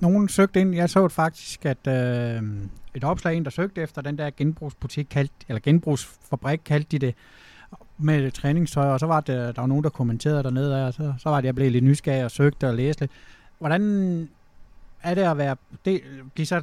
nogen 0.00 0.28
søgte 0.28 0.60
ind, 0.60 0.74
jeg 0.74 0.90
så 0.90 1.08
faktisk, 1.08 1.66
at 1.66 1.86
øh, 1.88 2.42
et 2.94 3.04
opslag, 3.04 3.36
en 3.36 3.44
der 3.44 3.50
søgte 3.50 3.82
efter 3.82 4.02
den 4.02 4.18
der 4.18 4.30
genbrugsbutik, 4.36 5.06
kaldt, 5.10 5.32
eller 5.48 5.60
genbrugsfabrik, 5.60 6.60
kaldte 6.64 6.98
de 6.98 7.06
det, 7.06 7.14
med 7.98 8.30
træningstøj, 8.30 8.86
og 8.86 9.00
så 9.00 9.06
var 9.06 9.20
det, 9.20 9.56
der 9.56 9.62
var 9.62 9.66
nogen, 9.66 9.84
der 9.84 9.90
kommenterede 9.90 10.42
dernede, 10.42 10.86
og 10.86 10.94
så, 10.94 11.12
så 11.18 11.28
var 11.28 11.40
det, 11.40 11.46
jeg 11.46 11.54
blev 11.54 11.70
lidt 11.70 11.84
nysgerrig 11.84 12.24
og 12.24 12.30
søgte 12.30 12.68
og 12.68 12.74
læste 12.74 13.00
lidt. 13.00 13.10
Hvordan 13.58 14.28
er 15.02 15.14
det 15.14 15.22
at 15.22 15.38
være, 15.38 15.56
det, 15.84 16.00
blive 16.34 16.46
så 16.46 16.62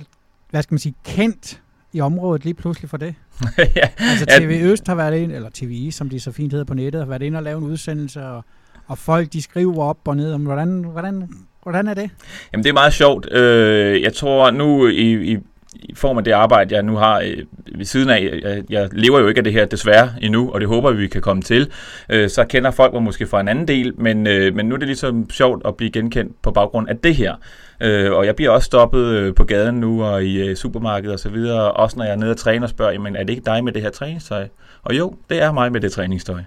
hvad 0.50 0.64
skal 0.64 0.74
man 0.74 0.80
sige, 0.80 0.96
kendt 1.06 1.62
i 1.94 2.02
området 2.02 2.44
lige 2.44 2.54
pludselig 2.54 2.90
for 2.90 2.98
det? 2.98 3.16
ja, 3.76 3.90
altså 4.00 4.26
TV 4.40 4.60
Øst 4.64 4.88
har 4.88 4.96
været 4.96 5.18
ind, 5.18 5.32
eller 5.32 5.50
TVI, 5.54 5.92
som 5.92 6.10
de 6.10 6.20
så 6.20 6.32
fint 6.32 6.54
hedder 6.54 6.66
på 6.66 6.74
nettet, 6.74 7.02
har 7.02 7.10
været 7.10 7.22
ind 7.22 7.36
og 7.36 7.44
lavet 7.44 7.58
en 7.58 7.64
udsendelse, 7.64 8.26
og, 8.26 8.46
og 8.88 8.98
folk 8.98 9.34
de 9.34 9.42
skriver 9.42 9.84
op 9.84 9.98
og 10.08 10.18
ned 10.18 10.34
om, 10.34 10.42
hvordan, 10.42 10.84
hvordan, 10.84 11.30
hvordan 11.64 11.88
er 11.88 11.94
det? 11.94 12.10
Jamen 12.54 12.64
det 12.64 12.70
er 12.70 12.74
meget 12.74 12.94
sjovt. 12.94 13.32
Øh, 13.32 14.02
jeg 14.02 14.14
tror 14.14 14.52
nu 14.52 14.88
i, 14.88 15.34
i 15.34 15.38
i 15.76 15.96
form 15.96 16.18
af 16.18 16.24
det 16.24 16.32
arbejde, 16.32 16.76
jeg 16.76 16.84
nu 16.84 16.96
har 16.96 17.20
øh, 17.20 17.38
ved 17.76 17.86
siden 17.86 18.10
af, 18.10 18.40
jeg, 18.44 18.64
jeg 18.70 18.90
lever 18.92 19.20
jo 19.20 19.28
ikke 19.28 19.38
af 19.38 19.44
det 19.44 19.54
her 19.54 19.66
desværre 19.66 20.10
endnu, 20.22 20.52
og 20.52 20.62
det 20.62 20.70
håber 20.70 20.92
vi, 20.92 20.98
vi 20.98 21.08
kan 21.08 21.22
komme 21.22 21.42
til, 21.42 21.72
øh, 22.10 22.30
så 22.30 22.46
kender 22.46 22.72
folk 22.72 22.94
mig 22.94 23.04
måske 23.04 23.28
fra 23.28 23.40
en 23.40 23.48
anden 23.48 23.68
del, 23.68 23.94
men, 23.98 24.28
øh, 24.28 24.56
men 24.56 24.66
nu 24.66 24.76
er 24.76 24.80
det 24.80 24.88
ligesom 24.88 25.30
sjovt 25.30 25.62
at 25.68 25.78
blive 25.78 25.92
genkendt 25.92 26.42
på 26.42 26.52
baggrund 26.52 26.90
af 26.90 26.98
det 26.98 27.16
her. 27.16 27.36
Øh, 27.82 28.12
og 28.12 28.26
jeg 28.26 28.36
bliver 28.36 28.52
også 28.52 28.66
stoppet 28.66 29.06
øh, 29.06 29.36
på 29.36 29.44
gaden 29.44 29.76
nu 29.76 30.04
og 30.04 30.24
i 30.24 30.42
øh, 30.42 30.56
supermarkedet 30.56 31.14
og 31.14 31.20
så 31.20 31.30
videre, 31.30 31.72
også 31.72 31.98
når 31.98 32.06
jeg 32.06 32.12
er 32.12 32.18
nede 32.18 32.32
og 32.32 32.38
træner 32.38 32.64
og 32.64 32.70
spørger, 32.70 32.92
jamen 32.92 33.16
er 33.16 33.24
det 33.24 33.30
ikke 33.30 33.46
dig 33.46 33.64
med 33.64 33.72
det 33.72 33.82
her 33.82 33.90
træningstøj? 33.90 34.48
Og 34.84 34.98
jo, 34.98 35.16
det 35.30 35.42
er 35.42 35.52
mig 35.52 35.72
med 35.72 35.82
det 35.82 35.92
træningstøj. 35.92 36.42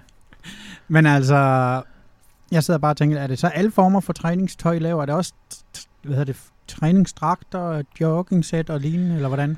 Men 0.87 1.05
altså, 1.05 1.35
jeg 2.51 2.63
sidder 2.63 2.79
bare 2.79 2.91
og 2.91 2.97
tænker, 2.97 3.19
er 3.19 3.27
det 3.27 3.39
så 3.39 3.47
alle 3.47 3.71
former 3.71 3.99
for 3.99 4.13
træningstøj, 4.13 4.79
laver? 4.79 5.01
Er 5.01 5.05
det 5.05 5.15
også 5.15 5.33
hvad 6.03 6.17
hedder 6.17 6.33
det, 6.33 6.41
træningsdragter, 6.67 7.83
joggingsæt 8.01 8.69
og 8.69 8.79
lignende, 8.79 9.15
eller 9.15 9.27
hvordan? 9.27 9.57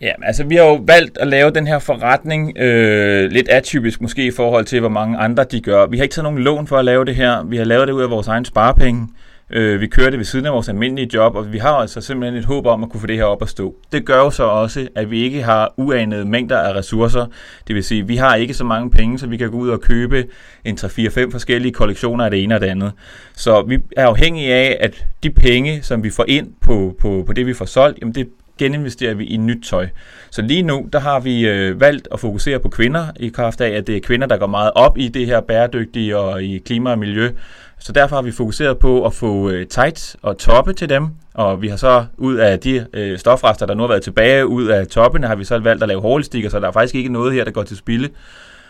Ja, 0.00 0.12
altså 0.22 0.44
vi 0.44 0.56
har 0.56 0.64
jo 0.64 0.74
valgt 0.74 1.18
at 1.18 1.26
lave 1.26 1.50
den 1.50 1.66
her 1.66 1.78
forretning 1.78 2.58
øh, 2.58 3.30
lidt 3.30 3.48
atypisk 3.48 4.00
måske 4.00 4.26
i 4.26 4.30
forhold 4.30 4.64
til, 4.64 4.80
hvor 4.80 4.88
mange 4.88 5.18
andre 5.18 5.44
de 5.44 5.60
gør. 5.60 5.86
Vi 5.86 5.96
har 5.96 6.02
ikke 6.02 6.12
taget 6.12 6.24
nogen 6.24 6.38
lån 6.38 6.66
for 6.66 6.76
at 6.76 6.84
lave 6.84 7.04
det 7.04 7.16
her. 7.16 7.44
Vi 7.44 7.56
har 7.56 7.64
lavet 7.64 7.88
det 7.88 7.94
ud 7.94 8.02
af 8.02 8.10
vores 8.10 8.28
egen 8.28 8.44
sparepenge. 8.44 9.02
Øh, 9.02 9.29
Øh, 9.52 9.80
vi 9.80 9.86
kører 9.86 10.10
det 10.10 10.18
ved 10.18 10.24
siden 10.24 10.46
af 10.46 10.52
vores 10.52 10.68
almindelige 10.68 11.10
job, 11.14 11.36
og 11.36 11.52
vi 11.52 11.58
har 11.58 11.70
altså 11.70 12.00
simpelthen 12.00 12.38
et 12.38 12.44
håb 12.44 12.66
om 12.66 12.84
at 12.84 12.90
kunne 12.90 13.00
få 13.00 13.06
det 13.06 13.16
her 13.16 13.24
op 13.24 13.42
at 13.42 13.48
stå. 13.48 13.74
Det 13.92 14.04
gør 14.04 14.16
jo 14.16 14.30
så 14.30 14.44
også, 14.44 14.88
at 14.94 15.10
vi 15.10 15.22
ikke 15.22 15.42
har 15.42 15.74
uanede 15.76 16.24
mængder 16.24 16.58
af 16.58 16.74
ressourcer. 16.74 17.26
Det 17.68 17.74
vil 17.74 17.84
sige, 17.84 18.00
at 18.00 18.08
vi 18.08 18.16
har 18.16 18.34
ikke 18.34 18.54
så 18.54 18.64
mange 18.64 18.90
penge, 18.90 19.18
så 19.18 19.26
vi 19.26 19.36
kan 19.36 19.50
gå 19.50 19.56
ud 19.56 19.68
og 19.68 19.80
købe 19.80 20.24
en 20.64 20.78
3-4-5 20.80 21.30
forskellige 21.30 21.72
kollektioner 21.72 22.24
af 22.24 22.30
det 22.30 22.42
ene 22.42 22.54
og 22.54 22.60
det 22.60 22.66
andet. 22.66 22.92
Så 23.36 23.62
vi 23.62 23.78
er 23.96 24.06
afhængige 24.06 24.54
af, 24.54 24.76
at 24.80 25.06
de 25.22 25.30
penge, 25.30 25.82
som 25.82 26.02
vi 26.04 26.10
får 26.10 26.24
ind 26.28 26.48
på, 26.60 26.96
på, 27.00 27.22
på 27.26 27.32
det, 27.32 27.46
vi 27.46 27.54
får 27.54 27.64
solgt, 27.64 27.98
jamen 28.00 28.14
det 28.14 28.28
geninvesterer 28.60 29.14
vi 29.14 29.24
i 29.24 29.36
nyt 29.36 29.64
tøj. 29.64 29.88
Så 30.30 30.42
lige 30.42 30.62
nu, 30.62 30.88
der 30.92 31.00
har 31.00 31.20
vi 31.20 31.48
øh, 31.48 31.80
valgt 31.80 32.08
at 32.12 32.20
fokusere 32.20 32.58
på 32.58 32.68
kvinder, 32.68 33.06
i 33.20 33.28
kraft 33.28 33.60
af, 33.60 33.70
at 33.70 33.86
det 33.86 33.96
er 33.96 34.00
kvinder, 34.00 34.26
der 34.26 34.36
går 34.36 34.46
meget 34.46 34.70
op 34.74 34.98
i 34.98 35.08
det 35.08 35.26
her 35.26 35.40
bæredygtige 35.40 36.16
og 36.16 36.42
i 36.42 36.58
klima 36.58 36.90
og 36.90 36.98
miljø. 36.98 37.30
Så 37.80 37.92
derfor 37.92 38.16
har 38.16 38.22
vi 38.22 38.32
fokuseret 38.32 38.78
på 38.78 39.06
at 39.06 39.14
få 39.14 39.50
øh, 39.50 39.66
tights 39.66 40.16
og 40.22 40.38
toppe 40.38 40.72
til 40.72 40.88
dem, 40.88 41.08
og 41.34 41.62
vi 41.62 41.68
har 41.68 41.76
så 41.76 42.04
ud 42.16 42.36
af 42.36 42.58
de 42.58 42.86
øh, 42.92 43.18
stofrester, 43.18 43.66
der 43.66 43.74
nu 43.74 43.82
har 43.82 43.88
været 43.88 44.02
tilbage, 44.02 44.46
ud 44.46 44.66
af 44.66 44.86
toppene, 44.86 45.26
har 45.26 45.34
vi 45.34 45.44
så 45.44 45.58
valgt 45.58 45.82
at 45.82 45.88
lave 45.88 46.00
hårlestikker, 46.00 46.50
så 46.50 46.60
der 46.60 46.68
er 46.68 46.72
faktisk 46.72 46.94
ikke 46.94 47.12
noget 47.12 47.32
her, 47.32 47.44
der 47.44 47.50
går 47.50 47.62
til 47.62 47.76
spilde. 47.76 48.08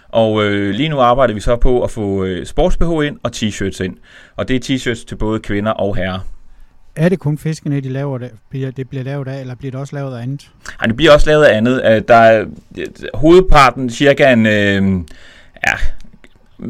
Og 0.09 0.45
øh, 0.45 0.71
lige 0.71 0.89
nu 0.89 1.01
arbejder 1.01 1.35
vi 1.35 1.41
så 1.41 1.57
på 1.57 1.83
at 1.83 1.91
få 1.91 2.25
øh, 2.25 2.47
sports 2.47 2.77
ind 3.07 3.19
og 3.23 3.31
t-shirts 3.37 3.85
ind. 3.85 3.97
Og 4.37 4.49
det 4.49 4.57
er 4.57 4.75
t-shirts 4.75 5.07
til 5.07 5.17
både 5.17 5.41
kvinder 5.41 5.73
og 5.73 5.97
herrer. 5.97 6.19
Er 6.97 7.09
det 7.09 7.19
kun 7.19 7.39
fiskene, 7.39 7.81
de 7.81 7.89
laver 7.89 8.19
det, 8.19 8.31
bliver, 8.51 8.71
det 8.71 8.89
bliver 8.89 9.05
lavet 9.05 9.29
af, 9.29 9.41
eller 9.41 9.55
bliver 9.55 9.71
det 9.71 9.81
også 9.81 9.97
lavet 9.97 10.17
af 10.17 10.23
andet? 10.23 10.51
Ja, 10.83 10.87
det 10.87 10.97
bliver 10.97 11.13
også 11.13 11.27
lavet 11.27 11.45
af 11.45 11.57
andet. 11.57 12.09
Der 12.09 12.15
er 12.15 12.45
hovedparten, 13.15 13.91
cirka 13.91 14.33
en, 14.33 14.47
øh, 14.47 15.05
ja, 15.67 15.75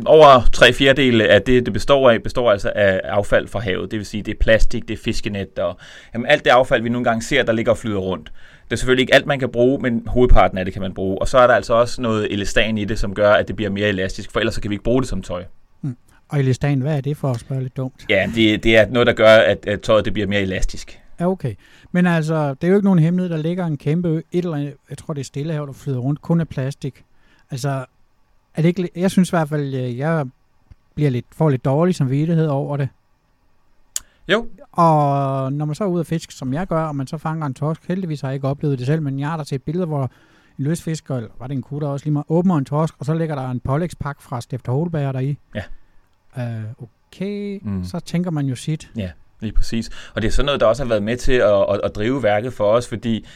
over 0.07 0.49
tre 0.53 0.73
fjerdedele 0.73 1.29
af 1.29 1.43
det, 1.43 1.67
det 1.67 1.73
består 1.73 2.11
af, 2.11 2.23
består 2.23 2.51
altså 2.51 2.73
af 2.75 3.01
affald 3.05 3.49
fra 3.49 3.61
havet. 3.61 3.91
Det 3.91 3.99
vil 3.99 4.07
sige, 4.07 4.23
det 4.23 4.33
er 4.33 4.39
plastik, 4.41 4.89
det 4.89 4.95
er 4.95 5.03
fiskenet 5.05 5.59
og 5.59 5.79
jamen, 6.15 6.27
alt 6.27 6.45
det 6.45 6.51
affald, 6.51 6.83
vi 6.83 6.89
nogle 6.89 7.05
gange 7.05 7.23
ser, 7.23 7.43
der 7.43 7.53
ligger 7.53 7.73
og 7.73 7.79
flyder 7.79 7.99
rundt. 7.99 8.33
Det 8.65 8.73
er 8.73 8.77
selvfølgelig 8.77 9.03
ikke 9.03 9.15
alt, 9.15 9.27
man 9.27 9.39
kan 9.39 9.49
bruge, 9.49 9.83
men 9.83 10.03
hovedparten 10.07 10.59
af 10.59 10.65
det 10.65 10.75
kan 10.75 10.83
man 10.83 10.95
bruge. 10.95 11.19
Og 11.19 11.29
så 11.29 11.39
er 11.39 11.47
der 11.47 11.55
altså 11.55 11.75
også 11.75 12.03
noget 12.03 12.33
elastan 12.33 12.79
i 12.79 12.85
det, 12.85 12.99
som 12.99 13.15
gør, 13.15 13.33
at 13.33 13.49
det 13.49 13.57
bliver 13.57 13.71
mere 13.71 13.89
elastisk, 13.89 14.33
for 14.33 14.41
ellers 14.41 14.55
så 14.55 14.61
kan 14.61 14.71
vi 14.71 14.75
ikke 14.75 14.85
bruge 14.85 15.01
det 15.01 15.09
som 15.09 15.23
tøj. 15.23 15.45
Mm. 15.83 15.97
Og 16.29 16.39
elastan, 16.39 16.81
hvad 16.81 16.97
er 16.97 17.01
det 17.01 17.17
for 17.17 17.31
at 17.31 17.41
spørge 17.41 17.63
lidt 17.63 17.77
dumt? 17.77 18.07
Ja, 18.09 18.31
det, 18.35 18.65
det 18.65 18.77
er 18.77 18.87
noget, 18.87 19.07
der 19.07 19.13
gør, 19.13 19.35
at, 19.37 19.67
at 19.67 19.81
tøjet 19.81 20.05
det 20.05 20.13
bliver 20.13 20.29
mere 20.29 20.41
elastisk. 20.41 21.01
Ja, 21.21 21.27
okay. 21.27 21.55
Men 21.93 22.07
altså, 22.07 22.55
det 22.55 22.65
er 22.65 22.69
jo 22.69 22.75
ikke 22.75 22.85
nogen 22.85 22.99
hemmelighed, 22.99 23.37
der 23.37 23.43
ligger 23.43 23.67
en 23.67 23.77
kæmpe, 23.77 24.23
et 24.33 24.45
eller 24.45 24.57
andet, 24.57 24.75
jeg 24.91 24.99
tror 24.99 25.15
det 25.15 25.21
er 25.21 25.25
stillehav, 25.25 25.67
der 25.67 25.73
flyder 25.73 25.99
rundt, 25.99 26.23
kun 26.23 26.41
af 26.41 26.49
plastik. 26.49 27.05
Altså, 27.51 27.85
er 28.55 28.63
det 28.63 28.69
ikke, 28.69 28.91
jeg 28.97 29.11
synes 29.11 29.29
i 29.29 29.33
hvert 29.33 29.49
fald, 29.49 29.75
øh, 29.75 29.99
jeg 29.99 30.27
bliver 30.95 31.11
lidt, 31.11 31.27
får 31.33 31.51
lidt 31.51 31.65
dårlig 31.65 31.95
samvittighed 31.95 32.47
over 32.47 32.77
det. 32.77 32.89
Jo. 34.29 34.47
Og 34.73 35.53
når 35.53 35.65
man 35.65 35.75
så 35.75 35.85
er 35.85 35.89
ude 35.89 36.01
at 36.01 36.07
fiske, 36.07 36.35
som 36.35 36.53
jeg 36.53 36.67
gør, 36.67 36.83
og 36.85 36.97
man 36.97 37.07
så 37.07 37.19
fanger 37.19 37.47
en 37.47 37.55
torsk, 37.55 37.89
heldigvis 37.89 38.21
har 38.21 38.29
jeg 38.29 38.35
ikke 38.35 38.49
oplevet 38.49 38.79
det 38.79 38.87
selv, 38.87 39.03
men 39.03 39.21
jeg 39.21 39.29
har 39.29 39.37
da 39.37 39.45
set 39.45 39.63
billeder, 39.63 39.87
hvor 39.87 40.03
en 40.03 40.11
løsfisker, 40.65 41.17
eller 41.17 41.31
var 41.39 41.47
det 41.47 41.55
en 41.55 41.63
kutter 41.63 41.89
også 41.89 42.07
lige 42.07 42.13
meget, 42.13 42.27
åbner 42.29 42.55
en 42.57 42.65
torsk, 42.65 42.95
og 42.99 43.07
så 43.07 43.15
ligger 43.15 43.35
der 43.35 43.51
en 43.51 43.61
pålægspak 43.61 44.23
fra 44.23 44.41
Stefter 44.41 44.73
Holberg 44.73 45.15
deri. 45.15 45.39
Ja. 45.55 45.63
Uh, 46.37 46.89
okay, 47.13 47.61
mm. 47.63 47.85
så 47.85 48.01
tænker 48.01 48.31
man 48.31 48.47
jo 48.47 48.55
sit. 48.55 48.91
Ja, 48.97 49.11
lige 49.41 49.53
præcis. 49.53 49.91
Og 50.15 50.23
det 50.23 50.29
er 50.29 50.33
sådan 50.33 50.47
noget, 50.47 50.61
der 50.61 50.67
også 50.67 50.83
har 50.83 50.89
været 50.89 51.03
med 51.03 51.17
til 51.17 51.33
at, 51.33 51.67
at, 51.71 51.81
at 51.85 51.95
drive 51.95 52.23
værket 52.23 52.53
for 52.53 52.65
os, 52.65 52.89
fordi 52.89 53.27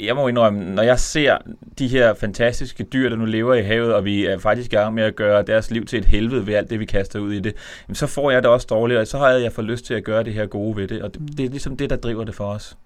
jeg 0.00 0.16
må 0.16 0.28
indrømme, 0.28 0.74
når 0.74 0.82
jeg 0.82 0.98
ser 0.98 1.38
de 1.78 1.88
her 1.88 2.14
fantastiske 2.14 2.84
dyr, 2.84 3.08
der 3.08 3.16
nu 3.16 3.24
lever 3.24 3.54
i 3.54 3.62
havet, 3.62 3.94
og 3.94 4.04
vi 4.04 4.26
er 4.26 4.38
faktisk 4.38 4.72
i 4.72 4.76
gang 4.76 4.94
med 4.94 5.02
at 5.02 5.16
gøre 5.16 5.42
deres 5.42 5.70
liv 5.70 5.84
til 5.84 5.98
et 5.98 6.04
helvede 6.04 6.46
ved 6.46 6.54
alt 6.54 6.70
det, 6.70 6.80
vi 6.80 6.84
kaster 6.84 7.18
ud 7.18 7.32
i 7.32 7.40
det, 7.40 7.54
så 7.92 8.06
får 8.06 8.30
jeg 8.30 8.42
det 8.42 8.50
også 8.50 8.66
dårligt, 8.70 9.00
og 9.00 9.06
så 9.06 9.18
har 9.18 9.28
jeg 9.28 9.52
fået 9.52 9.66
lyst 9.66 9.84
til 9.84 9.94
at 9.94 10.04
gøre 10.04 10.24
det 10.24 10.34
her 10.34 10.46
gode 10.46 10.76
ved 10.76 10.88
det, 10.88 11.02
og 11.02 11.14
det, 11.14 11.38
det 11.38 11.46
er 11.46 11.50
ligesom 11.50 11.76
det, 11.76 11.90
der 11.90 11.96
driver 11.96 12.24
det 12.24 12.34
for 12.34 12.44
os. 12.44 12.76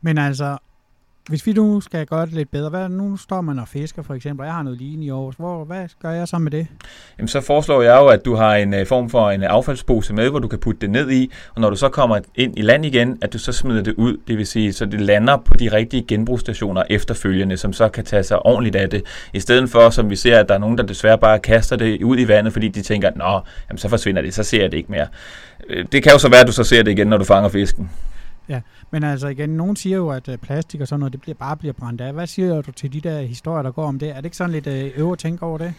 Men 0.00 0.18
altså, 0.18 0.56
hvis 1.28 1.46
vi 1.46 1.52
nu 1.52 1.80
skal 1.80 2.06
gøre 2.06 2.26
det 2.26 2.32
lidt 2.32 2.50
bedre, 2.50 2.70
hvad, 2.70 2.88
nu 2.88 3.16
står 3.16 3.40
man 3.40 3.58
og 3.58 3.68
fisker 3.68 4.02
for 4.02 4.14
eksempel, 4.14 4.44
jeg 4.44 4.54
har 4.54 4.62
noget 4.62 4.78
lignende 4.78 5.06
i 5.06 5.10
Aarhus, 5.10 5.34
hvor, 5.36 5.64
hvad 5.64 5.88
gør 6.02 6.10
jeg 6.10 6.28
så 6.28 6.38
med 6.38 6.50
det? 6.50 6.66
Jamen, 7.18 7.28
så 7.28 7.40
foreslår 7.40 7.82
jeg 7.82 7.96
jo, 7.96 8.06
at 8.06 8.24
du 8.24 8.34
har 8.34 8.54
en 8.54 8.74
uh, 8.74 8.86
form 8.86 9.10
for 9.10 9.30
en 9.30 9.42
øh, 9.42 9.48
affaldspose 9.50 10.14
med, 10.14 10.30
hvor 10.30 10.38
du 10.38 10.48
kan 10.48 10.58
putte 10.58 10.80
det 10.80 10.90
ned 10.90 11.10
i, 11.10 11.32
og 11.54 11.60
når 11.60 11.70
du 11.70 11.76
så 11.76 11.88
kommer 11.88 12.18
ind 12.34 12.58
i 12.58 12.62
land 12.62 12.84
igen, 12.84 13.18
at 13.22 13.32
du 13.32 13.38
så 13.38 13.52
smider 13.52 13.82
det 13.82 13.94
ud, 13.94 14.16
det 14.28 14.38
vil 14.38 14.46
sige, 14.46 14.72
så 14.72 14.86
det 14.86 15.00
lander 15.00 15.36
på 15.36 15.54
de 15.54 15.72
rigtige 15.72 16.04
genbrugsstationer 16.08 16.82
efterfølgende, 16.90 17.56
som 17.56 17.72
så 17.72 17.88
kan 17.88 18.04
tage 18.04 18.22
sig 18.22 18.46
ordentligt 18.46 18.76
af 18.76 18.90
det, 18.90 19.02
i 19.32 19.40
stedet 19.40 19.70
for, 19.70 19.90
som 19.90 20.10
vi 20.10 20.16
ser, 20.16 20.40
at 20.40 20.48
der 20.48 20.54
er 20.54 20.58
nogen, 20.58 20.78
der 20.78 20.84
desværre 20.84 21.18
bare 21.18 21.38
kaster 21.38 21.76
det 21.76 22.02
ud 22.02 22.18
i 22.18 22.28
vandet, 22.28 22.52
fordi 22.52 22.68
de 22.68 22.82
tænker, 22.82 23.10
nå, 23.16 23.40
jamen, 23.68 23.78
så 23.78 23.88
forsvinder 23.88 24.22
det, 24.22 24.34
så 24.34 24.42
ser 24.42 24.60
jeg 24.60 24.72
det 24.72 24.78
ikke 24.78 24.92
mere. 24.92 25.06
Øh, 25.68 25.86
det 25.92 26.02
kan 26.02 26.12
jo 26.12 26.18
så 26.18 26.28
være, 26.28 26.40
at 26.40 26.46
du 26.46 26.52
så 26.52 26.64
ser 26.64 26.82
det 26.82 26.90
igen, 26.90 27.06
når 27.06 27.16
du 27.16 27.24
fanger 27.24 27.48
fisken. 27.48 27.90
Ja, 28.48 28.60
men 28.90 29.04
altså 29.04 29.28
igen, 29.28 29.50
nogen 29.50 29.76
siger 29.76 29.96
jo, 29.96 30.10
at 30.10 30.28
øh, 30.28 30.38
plastik 30.38 30.80
og 30.80 30.88
sådan 30.88 31.00
noget, 31.00 31.12
det 31.12 31.20
bliver, 31.20 31.34
bare 31.34 31.56
bliver 31.56 31.72
brændt 31.72 32.00
af. 32.00 32.12
Hvad 32.12 32.26
siger 32.26 32.62
du 32.62 32.72
til 32.72 32.92
de 32.92 33.00
der 33.00 33.20
historier, 33.20 33.62
der 33.62 33.70
går 33.70 33.86
om 33.86 33.98
det? 33.98 34.10
Er 34.10 34.14
det 34.14 34.24
ikke 34.24 34.36
sådan 34.36 34.52
lidt 34.52 34.66
øh, 34.66 34.90
øvre 34.96 35.16
tænke 35.16 35.42
over 35.42 35.58
det? 35.58 35.74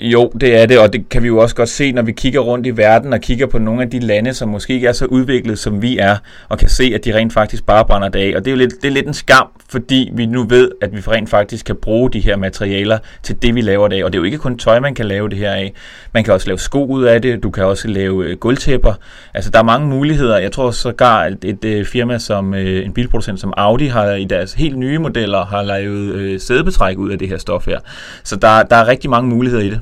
Jo, 0.00 0.32
det 0.40 0.62
er 0.62 0.66
det, 0.66 0.78
og 0.78 0.92
det 0.92 1.08
kan 1.08 1.22
vi 1.22 1.28
jo 1.28 1.38
også 1.38 1.54
godt 1.54 1.68
se, 1.68 1.92
når 1.92 2.02
vi 2.02 2.12
kigger 2.12 2.40
rundt 2.40 2.66
i 2.66 2.76
verden 2.76 3.12
og 3.12 3.20
kigger 3.20 3.46
på 3.46 3.58
nogle 3.58 3.82
af 3.82 3.90
de 3.90 3.98
lande, 3.98 4.34
som 4.34 4.48
måske 4.48 4.74
ikke 4.74 4.86
er 4.86 4.92
så 4.92 5.04
udviklet, 5.04 5.58
som 5.58 5.82
vi 5.82 5.98
er, 5.98 6.16
og 6.48 6.58
kan 6.58 6.68
se, 6.68 6.92
at 6.94 7.04
de 7.04 7.14
rent 7.14 7.32
faktisk 7.32 7.66
bare 7.66 7.84
brænder 7.84 8.08
det 8.08 8.18
af. 8.18 8.36
Og 8.36 8.44
det 8.44 8.50
er 8.50 8.50
jo 8.50 8.58
lidt, 8.58 8.72
det 8.82 8.88
er 8.88 8.92
lidt 8.92 9.06
en 9.06 9.14
skam, 9.14 9.46
fordi 9.68 10.10
vi 10.14 10.26
nu 10.26 10.42
ved, 10.42 10.70
at 10.82 10.92
vi 10.92 11.00
rent 11.00 11.30
faktisk 11.30 11.66
kan 11.66 11.76
bruge 11.76 12.10
de 12.10 12.20
her 12.20 12.36
materialer 12.36 12.98
til 13.22 13.42
det, 13.42 13.54
vi 13.54 13.60
laver 13.60 13.88
det 13.88 13.96
af. 13.96 14.04
Og 14.04 14.12
det 14.12 14.18
er 14.18 14.20
jo 14.20 14.24
ikke 14.24 14.38
kun 14.38 14.58
tøj, 14.58 14.80
man 14.80 14.94
kan 14.94 15.06
lave 15.06 15.28
det 15.28 15.38
her 15.38 15.52
af. 15.52 15.72
Man 16.12 16.24
kan 16.24 16.34
også 16.34 16.46
lave 16.46 16.58
sko 16.58 16.86
ud 16.86 17.04
af 17.04 17.22
det, 17.22 17.42
du 17.42 17.50
kan 17.50 17.64
også 17.64 17.88
lave 17.88 18.24
øh, 18.24 18.36
gulvtæpper. 18.36 18.94
Altså, 19.34 19.50
der 19.50 19.58
er 19.58 19.62
mange 19.62 19.88
muligheder. 19.88 20.38
Jeg 20.38 20.52
tror 20.52 20.70
sågar, 20.70 21.20
at 21.20 21.44
et, 21.44 21.64
et, 21.64 21.86
firma 21.86 22.18
som 22.18 22.54
øh, 22.54 22.86
en 22.86 22.92
bilproducent 22.92 23.40
som 23.40 23.52
Audi 23.56 23.86
har 23.86 24.12
i 24.12 24.24
deres 24.24 24.52
helt 24.52 24.78
nye 24.78 24.98
modeller 24.98 25.44
har 25.44 25.62
lavet 25.62 26.14
øh, 26.14 26.40
sædebetræk 26.40 26.98
ud 26.98 27.10
af 27.10 27.18
det 27.18 27.28
her 27.28 27.38
stof 27.38 27.66
her. 27.66 27.78
Så 28.24 28.36
der, 28.36 28.62
der 28.62 28.76
er 28.76 28.88
rigtig 28.88 29.10
mange 29.10 29.28
muligheder 29.28 29.62
i 29.62 29.70
det. 29.70 29.80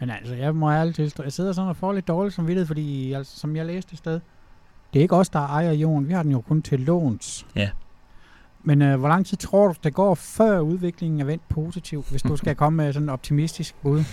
Men 0.00 0.10
altså, 0.10 0.34
jeg 0.34 0.54
må 0.54 0.70
ærligt 0.70 0.96
tilstå, 0.96 1.22
jeg 1.22 1.32
sidder 1.32 1.52
sådan 1.52 1.68
og 1.68 1.76
får 1.76 1.92
lidt 1.92 2.08
dårligt 2.08 2.34
som 2.34 2.46
vidtighed, 2.46 2.66
fordi 2.66 3.12
altså, 3.12 3.38
som 3.38 3.56
jeg 3.56 3.66
læste 3.66 3.92
et 3.92 3.98
sted, 3.98 4.20
det 4.92 4.98
er 4.98 5.02
ikke 5.02 5.16
os, 5.16 5.28
der 5.28 5.38
ejer 5.38 5.72
jorden, 5.72 6.08
vi 6.08 6.12
har 6.12 6.22
den 6.22 6.32
jo 6.32 6.40
kun 6.40 6.62
til 6.62 6.80
låns. 6.80 7.46
Ja. 7.56 7.70
Men 8.62 8.82
øh, 8.82 8.98
hvor 8.98 9.08
lang 9.08 9.26
tid 9.26 9.36
tror 9.36 9.68
du, 9.68 9.74
det 9.84 9.94
går, 9.94 10.14
før 10.14 10.60
udviklingen 10.60 11.20
er 11.20 11.24
vendt 11.24 11.48
positiv, 11.48 12.04
hvis 12.10 12.22
du 12.22 12.36
skal 12.36 12.54
komme 12.54 12.76
med 12.76 12.92
sådan 12.92 13.04
en 13.04 13.08
optimistisk 13.08 13.74
bud? 13.82 14.04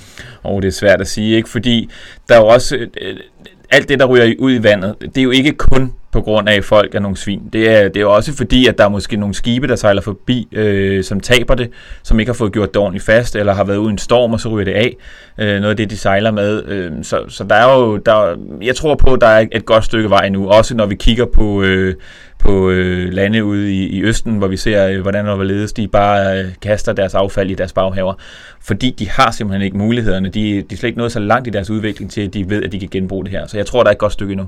Og 0.43 0.53
oh, 0.53 0.61
det 0.61 0.67
er 0.67 0.71
svært 0.71 1.01
at 1.01 1.07
sige, 1.07 1.35
ikke? 1.35 1.49
Fordi 1.49 1.89
der 2.29 2.35
er 2.35 2.39
jo 2.39 2.47
også... 2.47 2.75
Øh, 3.01 3.19
alt 3.69 3.89
det, 3.89 3.99
der 3.99 4.05
ryger 4.05 4.33
ud 4.39 4.53
i 4.53 4.63
vandet, 4.63 4.95
det 5.01 5.17
er 5.17 5.23
jo 5.23 5.31
ikke 5.31 5.51
kun 5.51 5.93
på 6.11 6.21
grund 6.21 6.49
af, 6.49 6.55
at 6.55 6.65
folk 6.65 6.95
er 6.95 6.99
nogle 6.99 7.17
svin. 7.17 7.41
Det 7.53 7.69
er, 7.69 7.89
det 7.89 8.01
er 8.01 8.05
også 8.05 8.33
fordi, 8.33 8.67
at 8.67 8.77
der 8.77 8.85
er 8.85 8.89
måske 8.89 9.17
nogle 9.17 9.35
skibe, 9.35 9.67
der 9.67 9.75
sejler 9.75 10.01
forbi, 10.01 10.47
øh, 10.51 11.03
som 11.03 11.19
taber 11.19 11.55
det, 11.55 11.69
som 12.03 12.19
ikke 12.19 12.29
har 12.29 12.33
fået 12.33 12.53
gjort 12.53 12.73
det 12.73 12.77
ordentligt 12.77 13.05
fast, 13.05 13.35
eller 13.35 13.53
har 13.53 13.63
været 13.63 13.77
ude 13.77 13.89
i 13.89 13.91
en 13.91 13.97
storm, 13.97 14.33
og 14.33 14.39
så 14.39 14.49
ryger 14.49 14.65
det 14.65 14.71
af. 14.71 14.95
Øh, 15.37 15.47
noget 15.47 15.69
af 15.69 15.77
det, 15.77 15.89
de 15.89 15.97
sejler 15.97 16.31
med. 16.31 16.63
Øh, 16.67 16.91
så, 17.01 17.23
så 17.27 17.43
der 17.43 17.55
er 17.55 17.77
jo... 17.77 17.97
Der, 17.97 18.37
jeg 18.61 18.75
tror 18.75 18.95
på, 18.95 19.13
at 19.13 19.21
der 19.21 19.27
er 19.27 19.45
et 19.51 19.65
godt 19.65 19.85
stykke 19.85 20.09
vej 20.09 20.29
nu, 20.29 20.49
også 20.49 20.75
når 20.75 20.85
vi 20.85 20.95
kigger 20.95 21.25
på... 21.25 21.63
Øh, 21.63 21.95
på 22.39 22.69
øh, 22.69 23.13
lande 23.13 23.43
ude 23.43 23.73
i, 23.73 23.87
i 23.87 24.03
Østen, 24.03 24.37
hvor 24.37 24.47
vi 24.47 24.57
ser, 24.57 24.87
øh, 24.87 25.01
hvordan 25.01 25.27
og 25.27 25.35
hvorledes 25.35 25.73
de 25.73 25.87
bare 25.87 26.39
øh, 26.39 26.45
kaster 26.61 26.93
deres 26.93 27.13
affald 27.13 27.51
i 27.51 27.53
deres 27.53 27.73
baghaver. 27.73 28.13
Fordi 28.61 28.95
de 28.99 29.09
har 29.09 29.31
simpelthen 29.31 29.65
ikke 29.65 29.77
mulighederne. 29.77 30.29
De, 30.29 30.61
de 30.61 30.75
er 30.75 30.77
slet 30.77 30.83
ikke 30.83 30.97
nået 30.99 31.11
så 31.11 31.19
langt 31.19 31.47
i 31.47 31.51
deres 31.51 31.69
udvikling 31.69 32.11
til, 32.11 32.21
at 32.21 32.33
de 32.33 32.49
ved, 32.49 32.63
at 32.63 32.71
de 32.71 32.79
kan 32.79 32.89
genbruge 32.91 33.23
det 33.23 33.31
her. 33.31 33.47
Så 33.47 33.56
jeg 33.57 33.65
tror, 33.65 33.83
der 33.83 33.89
er 33.89 33.93
et 33.93 33.99
godt 33.99 34.13
stykke 34.13 34.31
endnu. 34.31 34.47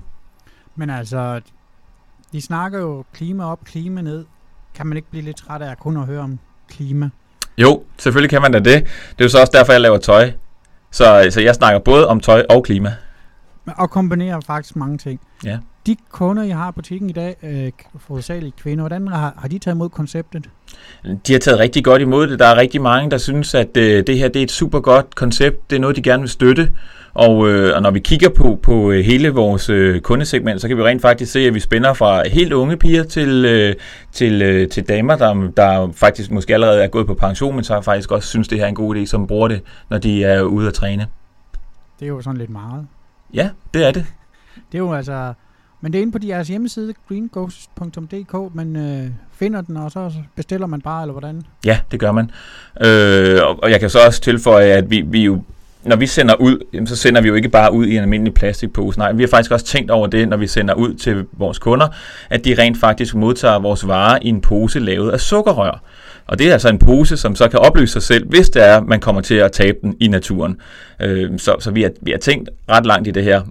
Men 0.75 0.89
altså, 0.89 1.41
de 2.31 2.41
snakker 2.41 2.79
jo 2.79 3.03
klima 3.13 3.45
op, 3.45 3.59
klima 3.63 4.01
ned. 4.01 4.25
Kan 4.75 4.87
man 4.87 4.97
ikke 4.97 5.09
blive 5.09 5.23
lidt 5.23 5.37
træt 5.37 5.61
af 5.61 5.77
kun 5.77 5.97
at 5.97 6.05
høre 6.05 6.21
om 6.21 6.39
klima? 6.69 7.09
Jo, 7.57 7.83
selvfølgelig 7.97 8.29
kan 8.29 8.41
man 8.41 8.51
da 8.51 8.59
det. 8.59 8.65
Det 8.65 9.19
er 9.19 9.23
jo 9.23 9.29
så 9.29 9.39
også 9.39 9.51
derfor, 9.53 9.71
jeg 9.71 9.81
laver 9.81 9.97
tøj. 9.97 10.31
Så, 10.91 11.27
så 11.29 11.41
jeg 11.41 11.55
snakker 11.55 11.79
både 11.79 12.07
om 12.07 12.19
tøj 12.19 12.45
og 12.49 12.63
klima. 12.63 12.95
Og 13.77 13.89
kombinerer 13.89 14.39
faktisk 14.39 14.75
mange 14.75 14.97
ting. 14.97 15.19
Ja. 15.43 15.57
De 15.87 15.95
kunder, 16.11 16.43
jeg 16.43 16.57
har 16.57 16.69
i 16.69 16.71
butikken 16.71 17.09
i 17.09 17.13
dag, 17.13 17.35
øh, 17.43 17.71
hovedsageligt 18.07 18.55
kvinder, 18.55 18.81
hvordan 18.81 19.07
har, 19.07 19.33
har 19.37 19.47
de 19.47 19.59
taget 19.59 19.75
imod 19.75 19.89
konceptet? 19.89 20.49
De 21.27 21.31
har 21.33 21.39
taget 21.39 21.59
rigtig 21.59 21.83
godt 21.83 22.01
imod 22.01 22.27
det. 22.27 22.39
Der 22.39 22.45
er 22.45 22.55
rigtig 22.55 22.81
mange, 22.81 23.11
der 23.11 23.17
synes, 23.17 23.55
at 23.55 23.77
øh, 23.77 24.07
det 24.07 24.17
her 24.17 24.27
det 24.27 24.39
er 24.39 24.43
et 24.43 24.51
super 24.51 24.79
godt 24.79 25.15
koncept. 25.15 25.69
Det 25.69 25.75
er 25.75 25.79
noget, 25.79 25.95
de 25.95 26.01
gerne 26.01 26.21
vil 26.21 26.29
støtte. 26.29 26.71
Og, 27.19 27.49
øh, 27.49 27.75
og 27.75 27.81
når 27.81 27.91
vi 27.91 27.99
kigger 27.99 28.29
på, 28.29 28.59
på 28.63 28.91
øh, 28.91 29.05
hele 29.05 29.29
vores 29.29 29.69
øh, 29.69 30.01
kundesegment, 30.01 30.61
så 30.61 30.67
kan 30.67 30.77
vi 30.77 30.83
rent 30.83 31.01
faktisk 31.01 31.31
se, 31.31 31.39
at 31.39 31.53
vi 31.53 31.59
spænder 31.59 31.93
fra 31.93 32.27
helt 32.27 32.53
unge 32.53 32.77
piger 32.77 33.03
til, 33.03 33.45
øh, 33.45 33.75
til, 34.11 34.41
øh, 34.41 34.69
til 34.69 34.87
damer, 34.87 35.15
der, 35.15 35.51
der 35.57 35.91
faktisk 35.91 36.31
måske 36.31 36.53
allerede 36.53 36.83
er 36.83 36.87
gået 36.87 37.07
på 37.07 37.13
pension, 37.13 37.55
men 37.55 37.63
så 37.63 37.81
faktisk 37.81 38.11
også 38.11 38.29
synes, 38.29 38.47
det 38.47 38.57
her 38.57 38.65
er 38.65 38.69
en 38.69 38.75
god 38.75 38.95
idé, 38.95 39.05
som 39.05 39.27
bruger 39.27 39.47
det, 39.47 39.61
når 39.89 39.97
de 39.97 40.23
er 40.23 40.41
ude 40.41 40.67
at 40.67 40.73
træne. 40.73 41.07
Det 41.99 42.05
er 42.05 42.09
jo 42.09 42.21
sådan 42.21 42.37
lidt 42.37 42.49
meget. 42.49 42.87
Ja, 43.33 43.49
det 43.73 43.87
er 43.87 43.91
det. 43.91 44.05
Det 44.55 44.77
er 44.77 44.79
jo 44.79 44.93
altså... 44.93 45.33
Men 45.81 45.93
det 45.93 45.99
er 45.99 46.01
inde 46.01 46.11
på 46.11 46.17
deres 46.17 46.47
hjemmeside, 46.47 46.93
greenghost.dk, 47.07 48.55
man 48.55 48.75
øh, 48.75 49.11
finder 49.31 49.61
den, 49.61 49.77
og 49.77 49.91
så 49.91 50.13
bestiller 50.35 50.67
man 50.67 50.81
bare, 50.81 51.01
eller 51.01 51.13
hvordan? 51.13 51.41
Ja, 51.65 51.79
det 51.91 51.99
gør 51.99 52.11
man. 52.11 52.31
Øh, 52.85 53.39
og, 53.43 53.63
og 53.63 53.71
jeg 53.71 53.79
kan 53.79 53.89
så 53.89 53.99
også 54.07 54.21
tilføje, 54.21 54.65
at 54.65 54.89
vi, 54.89 55.01
vi 55.01 55.23
jo 55.23 55.41
når 55.83 55.95
vi 55.95 56.07
sender 56.07 56.35
ud, 56.35 56.85
så 56.85 56.95
sender 56.95 57.21
vi 57.21 57.27
jo 57.27 57.33
ikke 57.33 57.49
bare 57.49 57.73
ud 57.73 57.85
i 57.85 57.95
en 57.95 58.01
almindelig 58.01 58.33
plastikpose. 58.33 58.99
Nej, 58.99 59.11
vi 59.11 59.23
har 59.23 59.27
faktisk 59.27 59.51
også 59.51 59.65
tænkt 59.65 59.91
over 59.91 60.07
det, 60.07 60.29
når 60.29 60.37
vi 60.37 60.47
sender 60.47 60.73
ud 60.73 60.93
til 60.93 61.25
vores 61.37 61.59
kunder, 61.59 61.87
at 62.29 62.45
de 62.45 62.55
rent 62.57 62.79
faktisk 62.79 63.15
modtager 63.15 63.59
vores 63.59 63.87
varer 63.87 64.19
i 64.21 64.29
en 64.29 64.41
pose 64.41 64.79
lavet 64.79 65.11
af 65.11 65.19
sukkerrør. 65.19 65.83
Og 66.27 66.39
det 66.39 66.47
er 66.47 66.53
altså 66.53 66.69
en 66.69 66.79
pose, 66.79 67.17
som 67.17 67.35
så 67.35 67.47
kan 67.47 67.59
opløse 67.59 67.93
sig 67.93 68.01
selv, 68.01 68.27
hvis 68.27 68.49
det 68.49 68.67
er, 68.67 68.81
man 68.81 68.99
kommer 68.99 69.21
til 69.21 69.35
at 69.35 69.51
tabe 69.51 69.77
den 69.81 69.95
i 69.99 70.07
naturen. 70.07 70.57
Øh, 71.01 71.39
så 71.39 71.55
så 71.59 71.71
vi, 71.71 71.81
har, 71.81 71.91
vi 72.01 72.11
har 72.11 72.17
tænkt 72.17 72.49
ret 72.69 72.85
langt 72.85 73.07
i 73.07 73.11
det 73.11 73.23
her. 73.23 73.41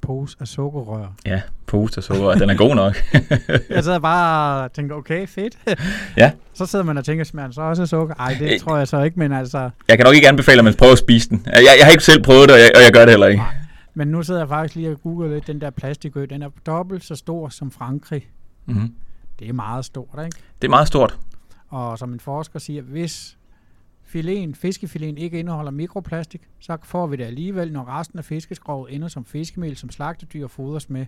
Pose 0.00 0.36
af 0.40 0.48
sukkerrør. 0.48 1.06
Ja, 1.26 1.42
pose 1.66 1.96
af 1.96 2.02
sukkerrør. 2.02 2.34
Den 2.34 2.50
er 2.50 2.54
god 2.54 2.74
nok. 2.74 2.96
jeg 3.70 3.84
sidder 3.84 3.98
bare 3.98 4.64
og 4.64 4.72
tænker, 4.72 4.94
okay, 4.94 5.26
fedt. 5.26 5.58
ja. 6.16 6.32
Så 6.54 6.66
sidder 6.66 6.84
man 6.84 6.98
og 6.98 7.04
tænker, 7.04 7.24
smager 7.24 7.50
så 7.50 7.62
også 7.62 7.86
sukker? 7.86 8.14
Ej, 8.14 8.36
det 8.38 8.60
tror 8.60 8.76
jeg 8.76 8.88
så 8.88 9.02
ikke, 9.02 9.18
men 9.18 9.32
altså... 9.32 9.70
Jeg 9.88 9.98
kan 9.98 10.04
nok 10.04 10.14
ikke 10.14 10.28
anbefale, 10.28 10.58
at 10.58 10.64
man 10.64 10.74
prøver 10.74 10.92
at 10.92 10.98
spise 10.98 11.28
den. 11.28 11.46
Jeg, 11.46 11.62
jeg 11.78 11.86
har 11.86 11.90
ikke 11.90 12.04
selv 12.04 12.22
prøvet 12.22 12.48
det, 12.48 12.54
og 12.54 12.60
jeg, 12.60 12.70
og 12.74 12.82
jeg 12.82 12.92
gør 12.92 13.00
det 13.00 13.10
heller 13.10 13.26
ikke. 13.26 13.42
Men 13.94 14.08
nu 14.08 14.22
sidder 14.22 14.40
jeg 14.40 14.48
faktisk 14.48 14.74
lige 14.74 14.90
og 14.90 15.00
googler 15.02 15.28
lidt, 15.28 15.46
den 15.46 15.60
der 15.60 15.70
plastikø, 15.70 16.26
den 16.30 16.42
er 16.42 16.48
dobbelt 16.66 17.04
så 17.04 17.14
stor 17.14 17.48
som 17.48 17.70
Frankrig. 17.70 18.28
Mm-hmm. 18.66 18.94
Det 19.38 19.48
er 19.48 19.52
meget 19.52 19.84
stort, 19.84 20.18
ikke? 20.24 20.38
Det 20.62 20.68
er 20.68 20.70
meget 20.70 20.88
stort. 20.88 21.18
Og 21.68 21.98
som 21.98 22.12
en 22.12 22.20
forsker 22.20 22.58
siger, 22.58 22.82
hvis 22.82 23.36
filen, 24.10 24.54
fiskefilen 24.54 25.18
ikke 25.18 25.38
indeholder 25.38 25.70
mikroplastik, 25.70 26.40
så 26.60 26.76
får 26.82 27.06
vi 27.06 27.16
det 27.16 27.24
alligevel, 27.24 27.72
når 27.72 27.98
resten 27.98 28.18
af 28.18 28.24
fiskeskrovet 28.24 28.94
ender 28.94 29.08
som 29.08 29.24
fiskemel, 29.24 29.76
som 29.76 29.90
slagtedyr 29.90 30.46
fodres 30.46 30.90
med. 30.90 31.06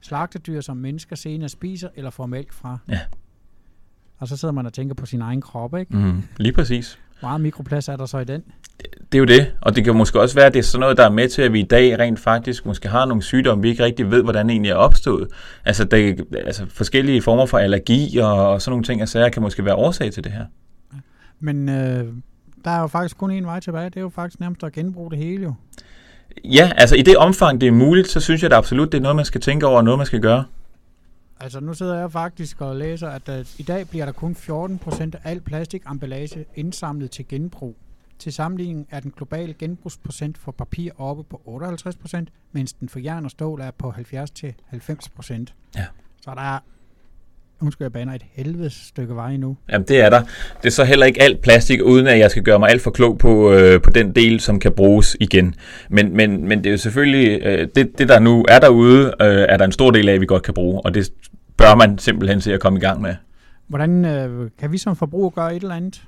Slagtedyr, 0.00 0.60
som 0.60 0.76
mennesker 0.76 1.16
senere 1.16 1.48
spiser 1.48 1.88
eller 1.94 2.10
får 2.10 2.26
mælk 2.26 2.52
fra. 2.52 2.78
Ja. 2.88 3.00
Og 4.18 4.28
så 4.28 4.36
sidder 4.36 4.54
man 4.54 4.66
og 4.66 4.72
tænker 4.72 4.94
på 4.94 5.06
sin 5.06 5.22
egen 5.22 5.40
krop, 5.40 5.76
ikke? 5.76 5.96
Mm, 5.96 6.22
lige 6.36 6.52
præcis. 6.52 6.98
Hvor 7.20 7.28
meget 7.28 7.40
mikroplast 7.40 7.88
er 7.88 7.96
der 7.96 8.06
så 8.06 8.18
i 8.18 8.24
den? 8.24 8.42
Det, 8.80 8.86
det 9.12 9.18
er 9.18 9.18
jo 9.18 9.24
det, 9.24 9.52
og 9.60 9.76
det 9.76 9.84
kan 9.84 9.96
måske 9.96 10.20
også 10.20 10.34
være, 10.34 10.46
at 10.46 10.54
det 10.54 10.58
er 10.58 10.62
sådan 10.62 10.80
noget, 10.80 10.96
der 10.96 11.04
er 11.04 11.10
med 11.10 11.28
til, 11.28 11.42
at 11.42 11.52
vi 11.52 11.60
i 11.60 11.66
dag 11.66 11.98
rent 11.98 12.20
faktisk 12.20 12.66
måske 12.66 12.88
har 12.88 13.06
nogle 13.06 13.22
sygdomme, 13.22 13.62
vi 13.62 13.68
ikke 13.68 13.84
rigtig 13.84 14.10
ved, 14.10 14.22
hvordan 14.22 14.50
egentlig 14.50 14.70
er 14.70 14.74
opstået. 14.74 15.28
Altså, 15.64 15.84
det, 15.84 16.26
altså 16.32 16.66
forskellige 16.68 17.22
former 17.22 17.46
for 17.46 17.58
allergi 17.58 18.18
og, 18.18 18.48
og 18.48 18.62
sådan 18.62 18.72
nogle 18.72 18.84
ting 18.84 19.02
og 19.02 19.08
sager 19.08 19.28
kan 19.28 19.42
måske 19.42 19.64
være 19.64 19.74
årsag 19.74 20.12
til 20.12 20.24
det 20.24 20.32
her. 20.32 20.44
Men 21.40 21.68
øh, 21.68 22.14
der 22.64 22.70
er 22.70 22.80
jo 22.80 22.86
faktisk 22.86 23.18
kun 23.18 23.30
en 23.30 23.46
vej 23.46 23.60
tilbage. 23.60 23.84
Det 23.84 23.96
er 23.96 24.00
jo 24.00 24.08
faktisk 24.08 24.40
nærmest 24.40 24.64
at 24.64 24.72
genbruge 24.72 25.10
det 25.10 25.18
hele 25.18 25.42
jo. 25.42 25.54
Ja, 26.44 26.72
altså 26.76 26.96
i 26.96 27.02
det 27.02 27.16
omfang, 27.16 27.60
det 27.60 27.66
er 27.66 27.72
muligt, 27.72 28.08
så 28.08 28.20
synes 28.20 28.42
jeg 28.42 28.50
da 28.50 28.56
absolut, 28.56 28.92
det 28.92 28.98
er 28.98 29.02
noget, 29.02 29.16
man 29.16 29.24
skal 29.24 29.40
tænke 29.40 29.66
over 29.66 29.76
og 29.76 29.84
noget, 29.84 29.98
man 29.98 30.06
skal 30.06 30.20
gøre. 30.20 30.44
Altså 31.40 31.60
nu 31.60 31.74
sidder 31.74 31.98
jeg 31.98 32.12
faktisk 32.12 32.60
og 32.60 32.76
læser, 32.76 33.08
at 33.08 33.28
uh, 33.28 33.60
i 33.60 33.62
dag 33.62 33.88
bliver 33.88 34.04
der 34.04 34.12
kun 34.12 34.36
14% 34.38 35.00
af 35.02 35.10
al 35.24 35.40
plastikemballage 35.40 36.44
indsamlet 36.54 37.10
til 37.10 37.28
genbrug. 37.28 37.76
Til 38.18 38.32
sammenligning 38.32 38.86
er 38.90 39.00
den 39.00 39.10
globale 39.16 39.54
genbrugsprocent 39.54 40.38
for 40.38 40.52
papir 40.52 40.90
oppe 41.00 41.24
på 41.24 41.60
58%, 42.14 42.24
mens 42.52 42.72
den 42.72 42.88
for 42.88 42.98
jern 42.98 43.24
og 43.24 43.30
stål 43.30 43.60
er 43.60 43.70
på 43.70 43.90
70-90%. 43.90 45.44
Ja. 45.76 45.86
Så 46.22 46.30
der 46.34 46.54
er 46.54 46.58
nu 47.60 47.70
skal 47.70 47.84
jeg 47.84 47.92
bane 47.92 48.14
et 48.14 48.22
helvedes 48.32 48.72
stykke 48.88 49.14
vej 49.14 49.36
nu. 49.36 49.56
Jamen, 49.72 49.86
det 49.88 50.00
er 50.00 50.10
der. 50.10 50.20
Det 50.62 50.66
er 50.66 50.70
så 50.70 50.84
heller 50.84 51.06
ikke 51.06 51.22
alt 51.22 51.40
plastik, 51.40 51.82
uden 51.82 52.06
at 52.06 52.18
jeg 52.18 52.30
skal 52.30 52.42
gøre 52.42 52.58
mig 52.58 52.70
alt 52.70 52.82
for 52.82 52.90
klog 52.90 53.18
på, 53.18 53.52
øh, 53.52 53.82
på 53.82 53.90
den 53.90 54.14
del, 54.14 54.40
som 54.40 54.60
kan 54.60 54.72
bruges 54.72 55.16
igen. 55.20 55.54
Men, 55.88 56.16
men, 56.16 56.48
men 56.48 56.58
det 56.58 56.66
er 56.66 56.70
jo 56.70 56.76
selvfølgelig, 56.76 57.42
øh, 57.42 57.68
det, 57.74 57.98
det 57.98 58.08
der 58.08 58.18
nu 58.18 58.44
er 58.48 58.58
derude, 58.58 59.14
øh, 59.20 59.46
er 59.48 59.56
der 59.56 59.64
en 59.64 59.72
stor 59.72 59.90
del 59.90 60.08
af, 60.08 60.20
vi 60.20 60.26
godt 60.26 60.42
kan 60.42 60.54
bruge, 60.54 60.80
og 60.80 60.94
det 60.94 61.12
bør 61.56 61.74
man 61.74 61.98
simpelthen 61.98 62.40
se 62.40 62.54
at 62.54 62.60
komme 62.60 62.78
i 62.78 62.82
gang 62.82 63.00
med. 63.02 63.14
Hvordan 63.68 64.04
øh, 64.04 64.50
kan 64.60 64.72
vi 64.72 64.78
som 64.78 64.96
forbruger 64.96 65.30
gøre 65.30 65.56
et 65.56 65.62
eller 65.62 65.74
andet? 65.74 66.02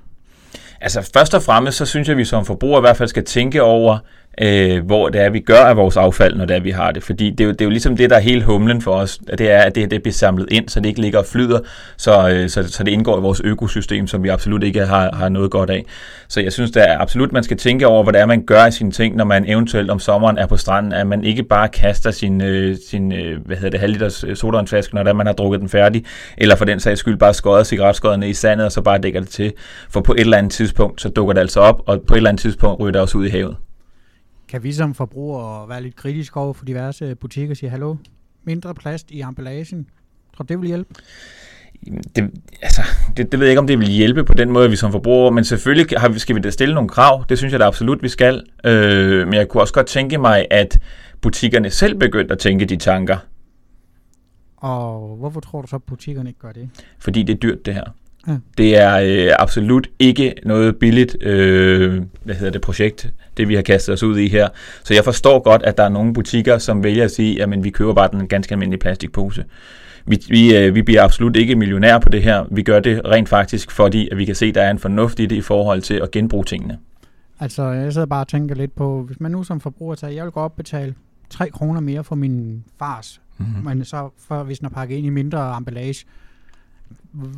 Altså 0.81 1.09
først 1.13 1.33
og 1.33 1.43
fremmest, 1.43 1.77
så 1.77 1.85
synes 1.85 2.07
jeg, 2.07 2.13
at 2.13 2.17
vi 2.17 2.25
som 2.25 2.45
forbrugere 2.45 2.79
i 2.79 2.81
hvert 2.81 2.97
fald 2.97 3.09
skal 3.09 3.25
tænke 3.25 3.63
over, 3.63 3.97
øh, 4.41 4.85
hvor 4.85 5.09
det 5.09 5.21
er, 5.21 5.29
vi 5.29 5.39
gør 5.39 5.59
af 5.59 5.77
vores 5.77 5.97
affald, 5.97 6.35
når 6.35 6.45
det 6.45 6.55
er, 6.55 6.59
vi 6.59 6.71
har 6.71 6.91
det. 6.91 7.03
Fordi 7.03 7.29
det 7.29 7.41
er, 7.41 7.45
jo, 7.45 7.51
det 7.51 7.61
er 7.61 7.65
jo 7.65 7.69
ligesom 7.69 7.97
det, 7.97 8.09
der 8.09 8.15
er 8.15 8.19
hele 8.19 8.43
humlen 8.43 8.81
for 8.81 8.91
os, 8.91 9.19
at 9.27 9.39
det 9.39 9.51
er, 9.51 9.59
at 9.59 9.75
det, 9.75 9.91
det 9.91 10.01
bliver 10.01 10.13
samlet 10.13 10.47
ind, 10.51 10.69
så 10.69 10.79
det 10.79 10.89
ikke 10.89 11.01
ligger 11.01 11.19
og 11.19 11.25
flyder, 11.25 11.59
så, 11.97 12.29
øh, 12.29 12.49
så, 12.49 12.71
så 12.71 12.83
det 12.83 12.91
indgår 12.91 13.17
i 13.17 13.21
vores 13.21 13.41
økosystem, 13.43 14.07
som 14.07 14.23
vi 14.23 14.29
absolut 14.29 14.63
ikke 14.63 14.85
har, 14.85 15.15
har 15.15 15.29
noget 15.29 15.51
godt 15.51 15.69
af. 15.69 15.85
Så 16.27 16.41
jeg 16.41 16.53
synes, 16.53 16.71
det 16.71 16.89
er 16.89 16.99
absolut, 16.99 17.31
man 17.31 17.43
skal 17.43 17.57
tænke 17.57 17.87
over, 17.87 18.03
hvad 18.03 18.13
det 18.13 18.21
er, 18.21 18.25
man 18.25 18.41
gør 18.41 18.65
i 18.65 18.71
sine 18.71 18.91
ting, 18.91 19.15
når 19.15 19.25
man 19.25 19.45
eventuelt 19.49 19.89
om 19.89 19.99
sommeren 19.99 20.37
er 20.37 20.45
på 20.45 20.57
stranden, 20.57 20.93
at 20.93 21.07
man 21.07 21.23
ikke 21.23 21.43
bare 21.43 21.67
kaster 21.67 22.11
sin, 22.11 22.41
øh, 22.41 22.77
sin 22.89 23.11
øh, 23.11 23.45
hvad 23.45 23.57
hedder 23.57 23.69
det, 23.69 23.79
halvliters 23.79 24.23
øh, 24.23 24.35
sodavandsflaske, 24.35 24.95
når 24.95 25.03
det 25.03 25.09
er, 25.09 25.13
man 25.13 25.25
har 25.25 25.33
drukket 25.33 25.61
den 25.61 25.69
færdig, 25.69 26.05
eller 26.37 26.55
for 26.55 26.65
den 26.65 26.79
sags 26.79 26.99
skyld 26.99 27.17
bare 27.17 27.33
skåret 27.33 27.67
cigaretskodderne 27.67 28.19
ned 28.19 28.29
i 28.29 28.33
sandet, 28.33 28.65
og 28.65 28.71
så 28.71 28.81
bare 28.81 28.97
dækker 28.97 29.19
det 29.19 29.29
til. 29.29 29.53
For 29.89 30.01
på 30.01 30.13
et 30.13 30.19
eller 30.19 30.37
andet 30.37 30.51
tidspunkt, 30.51 31.01
så 31.01 31.09
dukker 31.09 31.33
det 31.33 31.41
altså 31.41 31.59
op, 31.59 31.81
og 31.85 32.01
på 32.07 32.13
et 32.13 32.17
eller 32.17 32.29
andet 32.29 32.41
tidspunkt 32.41 32.79
ryger 32.79 32.91
det 32.91 33.01
også 33.01 33.17
ud 33.17 33.25
i 33.25 33.29
havet. 33.29 33.55
Kan 34.49 34.63
vi 34.63 34.73
som 34.73 34.93
forbrugere 34.93 35.69
være 35.69 35.83
lidt 35.83 35.95
kritiske 35.95 36.37
over 36.37 36.53
for 36.53 36.65
diverse 36.65 37.15
butikker 37.15 37.53
og 37.53 37.57
sige, 37.57 37.69
hallo, 37.69 37.95
mindre 38.43 38.75
plast 38.75 39.11
i 39.11 39.21
emballagen? 39.21 39.89
Tror 40.37 40.43
det 40.43 40.61
vil 40.61 40.67
hjælpe? 40.67 40.93
Det, 42.15 42.31
altså, 42.61 42.81
det, 43.17 43.31
det 43.31 43.39
ved 43.39 43.47
jeg 43.47 43.51
ikke, 43.51 43.59
om 43.59 43.67
det 43.67 43.79
vil 43.79 43.87
hjælpe 43.87 44.23
på 44.23 44.33
den 44.33 44.51
måde, 44.51 44.69
vi 44.69 44.75
som 44.75 44.91
forbrugere, 44.91 45.31
men 45.31 45.43
selvfølgelig 45.43 45.99
har 45.99 46.17
skal 46.17 46.35
vi 46.35 46.41
da 46.41 46.49
stille 46.49 46.73
nogle 46.75 46.89
krav. 46.89 47.25
Det 47.29 47.37
synes 47.37 47.51
jeg 47.51 47.59
da 47.59 47.65
absolut, 47.65 48.03
vi 48.03 48.09
skal. 48.09 48.43
Øh, 48.65 49.27
men 49.27 49.33
jeg 49.33 49.47
kunne 49.47 49.63
også 49.63 49.73
godt 49.73 49.87
tænke 49.87 50.17
mig, 50.17 50.47
at 50.51 50.79
butikkerne 51.21 51.69
selv 51.69 51.95
begyndte 51.95 52.33
at 52.33 52.39
tænke 52.39 52.65
de 52.65 52.77
tanker. 52.77 53.17
Og 54.57 55.15
hvorfor 55.15 55.39
tror 55.39 55.61
du 55.61 55.67
så, 55.67 55.75
at 55.75 55.83
butikkerne 55.83 56.29
ikke 56.29 56.39
gør 56.39 56.51
det? 56.51 56.69
Fordi 56.99 57.23
det 57.23 57.33
er 57.33 57.37
dyrt, 57.37 57.65
det 57.65 57.73
her. 57.73 57.83
Ja. 58.29 58.37
Det 58.57 58.77
er 58.77 58.99
øh, 58.99 59.35
absolut 59.39 59.87
ikke 59.99 60.33
noget 60.45 60.75
billigt 60.75 61.23
øh, 61.23 62.01
hvad 62.23 62.35
hedder 62.35 62.51
det, 62.51 62.61
projekt, 62.61 63.09
det 63.37 63.47
vi 63.47 63.55
har 63.55 63.61
kastet 63.61 63.93
os 63.93 64.03
ud 64.03 64.17
i 64.17 64.27
her. 64.27 64.47
Så 64.83 64.93
jeg 64.93 65.03
forstår 65.03 65.39
godt, 65.39 65.63
at 65.63 65.77
der 65.77 65.83
er 65.83 65.89
nogle 65.89 66.13
butikker, 66.13 66.57
som 66.57 66.83
vælger 66.83 67.03
at 67.03 67.11
sige, 67.11 67.43
at 67.43 67.63
vi 67.63 67.69
køber 67.69 67.93
bare 67.93 68.09
den 68.11 68.27
ganske 68.27 68.51
almindelige 68.51 68.79
plastikpose. 68.79 69.45
Vi, 70.05 70.19
vi, 70.29 70.57
øh, 70.57 70.75
vi 70.75 70.81
bliver 70.81 71.03
absolut 71.03 71.35
ikke 71.35 71.55
millionær 71.55 71.99
på 71.99 72.09
det 72.09 72.23
her. 72.23 72.45
Vi 72.51 72.63
gør 72.63 72.79
det 72.79 73.01
rent 73.05 73.29
faktisk, 73.29 73.71
fordi 73.71 74.09
at 74.11 74.17
vi 74.17 74.25
kan 74.25 74.35
se, 74.35 74.45
at 74.45 74.55
der 74.55 74.61
er 74.61 74.71
en 74.71 74.79
fornuft 74.79 75.19
i 75.19 75.25
det 75.25 75.35
i 75.35 75.41
forhold 75.41 75.81
til 75.81 75.93
at 75.93 76.11
genbruge 76.11 76.43
tingene. 76.43 76.77
Altså, 77.39 77.63
jeg 77.63 77.93
sidder 77.93 78.07
bare 78.07 78.23
og 78.23 78.27
tænker 78.27 78.55
lidt 78.55 78.75
på, 78.75 79.03
hvis 79.03 79.19
man 79.19 79.31
nu 79.31 79.43
som 79.43 79.59
forbruger 79.59 79.95
tager, 79.95 80.13
jeg 80.13 80.23
vil 80.23 80.31
godt 80.31 80.55
betale 80.55 80.95
3 81.29 81.49
kroner 81.49 81.79
mere 81.79 82.03
for 82.03 82.15
min 82.15 82.63
fars, 82.79 83.21
mm-hmm. 83.37 83.63
men 83.63 83.85
så 83.85 84.09
for, 84.27 84.43
hvis 84.43 84.59
den 84.59 84.65
er 84.65 84.69
pakket 84.69 84.95
ind 84.95 85.05
i 85.05 85.09
mindre 85.09 85.57
emballage, 85.57 86.05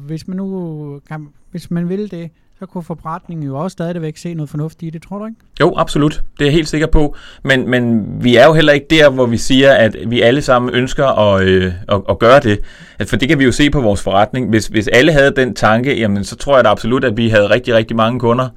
hvis 0.06 0.28
man 0.28 0.38
nu 0.38 1.00
kan, 1.08 1.28
hvis 1.52 1.72
man 1.72 1.90
vil 1.90 2.12
det, 2.12 2.30
så 2.62 2.66
kunne 2.66 2.84
forretningen 2.84 3.46
jo 3.46 3.58
også 3.58 3.74
stadigvæk 3.74 4.18
se 4.18 4.34
noget 4.34 4.50
fornuftigt 4.50 4.88
i 4.88 4.90
det, 4.98 5.08
tror 5.08 5.20
du 5.20 5.26
ikke? 5.26 5.38
Jo, 5.60 5.74
absolut. 5.78 6.12
Det 6.12 6.42
er 6.42 6.46
jeg 6.46 6.54
helt 6.54 6.70
sikker 6.70 6.88
på. 6.88 7.16
Men, 7.44 7.70
men 7.70 8.06
vi 8.24 8.36
er 8.36 8.46
jo 8.46 8.54
heller 8.54 8.74
ikke 8.74 8.88
der, 8.90 9.10
hvor 9.10 9.26
vi 9.26 9.38
siger, 9.38 9.74
at 9.74 9.96
vi 10.08 10.22
alle 10.22 10.42
sammen 10.42 10.74
ønsker 10.74 11.06
at, 11.06 11.44
øh, 11.44 11.74
at, 11.88 12.02
at 12.10 12.20
gøre 12.20 12.40
det. 12.40 12.60
At 13.00 13.10
for 13.10 13.16
det 13.16 13.30
kan 13.30 13.40
vi 13.40 13.46
jo 13.46 13.52
se 13.52 13.70
på 13.70 13.82
vores 13.82 14.02
forretning. 14.02 14.50
Hvis, 14.50 14.68
hvis 14.68 14.88
alle 14.88 15.12
havde 15.12 15.34
den 15.36 15.54
tanke, 15.54 16.00
jamen, 16.00 16.24
så 16.24 16.36
tror 16.36 16.56
jeg 16.56 16.64
da 16.64 16.70
absolut, 16.70 17.04
at 17.04 17.18
vi 17.18 17.30
havde 17.30 17.50
rigtig, 17.50 17.74
rigtig 17.74 17.98
mange 17.98 18.20
kunder. 18.20 18.50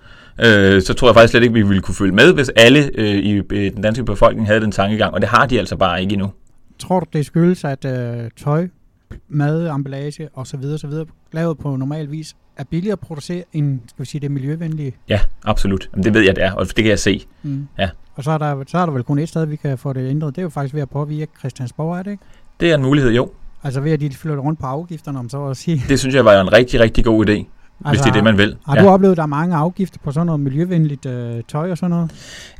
Øh, 0.44 0.82
så 0.82 0.94
tror 0.94 1.08
jeg 1.08 1.14
faktisk 1.14 1.30
slet 1.30 1.42
ikke, 1.42 1.54
vi 1.54 1.62
ville 1.62 1.82
kunne 1.82 1.94
følge 1.94 2.14
med, 2.14 2.32
hvis 2.32 2.48
alle 2.56 2.90
øh, 2.94 3.14
i 3.14 3.32
øh, 3.32 3.72
den 3.72 3.82
danske 3.82 4.04
befolkning 4.04 4.46
havde 4.46 4.60
den 4.60 4.72
tankegang. 4.72 5.14
Og 5.14 5.20
det 5.20 5.28
har 5.28 5.46
de 5.46 5.58
altså 5.58 5.76
bare 5.76 6.02
ikke 6.02 6.12
endnu. 6.12 6.32
Tror 6.78 7.00
du, 7.00 7.06
det 7.12 7.26
skyldes, 7.26 7.64
at 7.64 7.84
øh, 7.84 8.30
tøj 8.44 8.68
mad, 9.28 9.68
emballage 9.68 10.28
osv. 10.34 10.60
videre, 10.60 11.06
lavet 11.32 11.58
på 11.58 11.76
normal 11.76 12.10
vis, 12.10 12.36
er 12.56 12.64
billigere 12.64 12.92
at 12.92 13.00
producere 13.00 13.44
end 13.52 13.80
skal 13.86 14.02
vi 14.02 14.06
sige, 14.06 14.20
det 14.20 14.30
miljøvenlige? 14.30 14.92
Ja, 15.08 15.20
absolut. 15.44 15.88
Jamen, 15.92 16.04
det 16.04 16.14
ved 16.14 16.20
jeg, 16.20 16.36
det 16.36 16.44
er, 16.44 16.52
og 16.52 16.66
det 16.66 16.74
kan 16.74 16.86
jeg 16.86 16.98
se. 16.98 17.26
Mm. 17.42 17.66
Ja. 17.78 17.88
Og 18.14 18.24
så 18.24 18.30
er, 18.30 18.38
der, 18.38 18.64
så 18.66 18.78
er 18.78 18.86
der 18.86 18.92
vel 18.92 19.02
kun 19.02 19.18
et 19.18 19.28
sted, 19.28 19.46
vi 19.46 19.56
kan 19.56 19.78
få 19.78 19.92
det 19.92 20.10
ændret. 20.10 20.36
Det 20.36 20.40
er 20.40 20.42
jo 20.42 20.48
faktisk 20.48 20.74
ved 20.74 20.82
at 20.82 20.90
påvirke 20.90 21.32
Christiansborg, 21.38 21.98
er 21.98 22.02
det 22.02 22.10
ikke? 22.10 22.24
Det 22.60 22.70
er 22.70 22.74
en 22.74 22.82
mulighed, 22.82 23.12
jo. 23.12 23.30
Altså 23.64 23.80
ved 23.80 23.92
at 23.92 24.00
de 24.00 24.10
flytter 24.10 24.40
rundt 24.40 24.60
på 24.60 24.66
afgifterne, 24.66 25.18
om 25.18 25.28
så 25.28 25.46
at 25.46 25.56
sige. 25.56 25.82
Det 25.88 25.98
synes 25.98 26.14
jeg 26.14 26.24
var 26.24 26.40
en 26.40 26.52
rigtig, 26.52 26.80
rigtig 26.80 27.04
god 27.04 27.28
idé. 27.28 27.44
Altså, 27.84 27.90
hvis 27.90 28.00
det 28.00 28.08
er 28.08 28.12
det, 28.12 28.24
man 28.24 28.38
vil. 28.38 28.56
Har 28.66 28.76
ja. 28.76 28.82
du 28.82 28.88
oplevet, 28.88 29.12
at 29.12 29.16
der 29.16 29.22
er 29.22 29.26
mange 29.26 29.56
afgifter 29.56 29.98
på 30.04 30.12
sådan 30.12 30.26
noget 30.26 30.40
miljøvenligt 30.40 31.06
øh, 31.06 31.42
tøj 31.48 31.70
og 31.70 31.78
sådan 31.78 31.90
noget? 31.90 32.10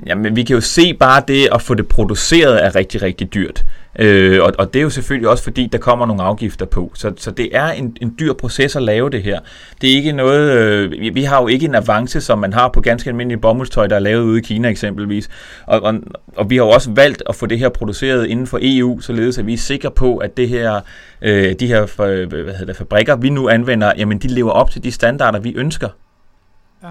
Jamen, 0.06 0.37
vi 0.37 0.42
kan 0.42 0.54
jo 0.54 0.61
se 0.61 0.94
bare 0.94 1.23
det 1.28 1.49
at 1.52 1.62
få 1.62 1.75
det 1.75 1.88
produceret 1.88 2.64
er 2.64 2.75
rigtig, 2.75 3.02
rigtig 3.02 3.34
dyrt. 3.34 3.64
Øh, 3.98 4.42
og, 4.42 4.52
og 4.58 4.74
det 4.74 4.78
er 4.78 4.82
jo 4.82 4.90
selvfølgelig 4.90 5.28
også 5.28 5.44
fordi, 5.44 5.66
der 5.72 5.78
kommer 5.78 6.06
nogle 6.06 6.22
afgifter 6.22 6.66
på. 6.66 6.92
Så, 6.94 7.12
så 7.16 7.30
det 7.30 7.56
er 7.56 7.66
en, 7.68 7.96
en 8.00 8.14
dyr 8.18 8.32
proces 8.32 8.76
at 8.76 8.82
lave 8.82 9.10
det 9.10 9.22
her. 9.22 9.40
Det 9.80 9.90
er 9.90 9.94
ikke 9.94 10.12
noget, 10.12 10.50
øh, 10.50 11.14
vi, 11.14 11.22
har 11.22 11.40
jo 11.40 11.46
ikke 11.46 11.66
en 11.66 11.74
avance, 11.74 12.20
som 12.20 12.38
man 12.38 12.52
har 12.52 12.68
på 12.68 12.80
ganske 12.80 13.11
almindelige 13.11 13.40
bomuldstøj, 13.40 13.87
der 13.87 13.96
er 13.96 14.00
lavet 14.00 14.22
ude 14.22 14.38
i 14.38 14.42
Kina 14.42 14.68
eksempelvis. 14.68 15.28
Og, 15.66 15.83
og, 15.83 15.94
og 16.37 16.50
vi 16.50 16.57
har 16.57 16.64
jo 16.64 16.70
også 16.70 16.90
valgt 16.90 17.22
at 17.28 17.35
få 17.35 17.46
det 17.46 17.59
her 17.59 17.68
produceret 17.68 18.26
inden 18.26 18.46
for 18.46 18.59
EU, 18.62 19.00
således 19.00 19.38
at 19.38 19.46
vi 19.46 19.52
er 19.52 19.59
sikre 19.59 19.90
på, 19.90 20.16
at 20.16 20.37
det 20.37 20.48
her, 20.48 20.80
øh, 21.22 21.54
de 21.61 21.66
her 21.66 21.83
øh, 21.83 22.28
hvad 22.28 22.44
hedder 22.44 22.64
det, 22.64 22.76
fabrikker, 22.76 23.16
vi 23.16 23.30
nu 23.30 23.48
anvender, 23.48 23.92
jamen 23.96 24.18
de 24.18 24.28
lever 24.28 24.50
op 24.50 24.70
til 24.70 24.85
de 24.85 24.92
standarder, 24.92 25.38
vi 25.38 25.54
ønsker. 25.54 25.88
Ja. 26.83 26.88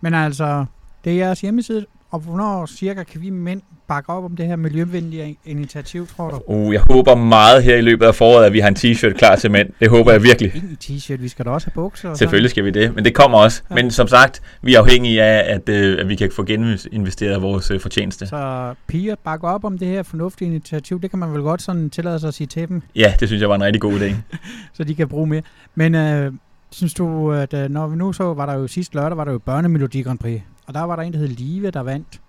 Men 0.00 0.14
altså, 0.14 0.64
det 1.04 1.12
er 1.12 1.16
jeres 1.16 1.40
hjemmeside, 1.40 1.86
og 2.14 2.20
hvornår 2.20 2.66
cirka 2.66 3.02
kan 3.02 3.20
vi 3.20 3.30
mænd 3.30 3.62
bakke 3.88 4.10
op 4.10 4.24
om 4.24 4.36
det 4.36 4.46
her 4.46 4.56
miljøvenlige 4.56 5.36
initiativ, 5.44 6.06
tror 6.06 6.30
du? 6.30 6.40
Uh, 6.46 6.72
jeg 6.74 6.82
håber 6.90 7.14
meget 7.14 7.62
her 7.62 7.76
i 7.76 7.80
løbet 7.80 8.06
af 8.06 8.14
foråret, 8.14 8.46
at 8.46 8.52
vi 8.52 8.60
har 8.60 8.68
en 8.68 8.76
t-shirt 8.76 9.12
klar 9.12 9.36
til 9.36 9.50
mænd. 9.50 9.68
Det 9.80 9.90
håber 9.90 10.12
jeg 10.12 10.22
virkelig. 10.22 10.54
En 10.54 10.78
t-shirt, 10.84 11.22
vi 11.22 11.28
skal 11.28 11.44
da 11.44 11.50
også 11.50 11.66
have 11.66 11.74
bukser. 11.74 12.14
Selvfølgelig 12.14 12.50
skal 12.50 12.64
vi 12.64 12.70
det, 12.70 12.94
men 12.94 13.04
det 13.04 13.14
kommer 13.14 13.38
også. 13.38 13.62
Ja. 13.70 13.74
Men 13.74 13.90
som 13.90 14.08
sagt, 14.08 14.42
vi 14.62 14.74
er 14.74 14.80
afhængige 14.80 15.22
af, 15.22 15.54
at, 15.54 15.68
øh, 15.68 16.00
at 16.00 16.08
vi 16.08 16.14
kan 16.16 16.30
få 16.36 16.44
geninvesteret 16.44 17.42
vores 17.42 17.70
øh, 17.70 17.80
fortjeneste. 17.80 18.26
Så 18.26 18.74
piger, 18.86 19.14
bakke 19.24 19.46
op 19.46 19.64
om 19.64 19.78
det 19.78 19.88
her 19.88 20.02
fornuftige 20.02 20.48
initiativ. 20.48 21.00
Det 21.00 21.10
kan 21.10 21.18
man 21.18 21.32
vel 21.32 21.42
godt 21.42 21.62
sådan 21.62 21.90
tillade 21.90 22.20
sig 22.20 22.28
at 22.28 22.34
sige 22.34 22.46
til 22.46 22.68
dem. 22.68 22.82
Ja, 22.96 23.14
det 23.20 23.28
synes 23.28 23.40
jeg 23.40 23.48
var 23.48 23.54
en 23.54 23.64
rigtig 23.64 23.80
god 23.80 24.00
idé. 24.00 24.14
så 24.76 24.84
de 24.84 24.94
kan 24.94 25.08
bruge 25.08 25.26
mere. 25.26 25.42
Men 25.74 25.94
øh, 25.94 26.32
synes 26.70 26.94
du, 26.94 27.32
at 27.32 27.54
øh, 27.54 27.70
når 27.70 27.86
vi 27.86 27.96
nu 27.96 28.12
så, 28.12 28.34
var 28.34 28.46
der 28.46 28.54
jo 28.54 28.66
sidste 28.66 28.94
lørdag, 28.94 29.16
var 29.16 29.24
der 29.24 29.32
jo 29.32 29.38
børnemelodi 29.38 30.02
Grand 30.02 30.18
Prix. 30.18 30.40
Og 30.66 30.74
der 30.74 30.80
var 30.80 30.96
der 30.96 31.02
en, 31.02 31.12
der 31.12 31.18
hed 31.18 31.28
Live, 31.28 31.70
der 31.70 31.80
vandt 31.80 32.20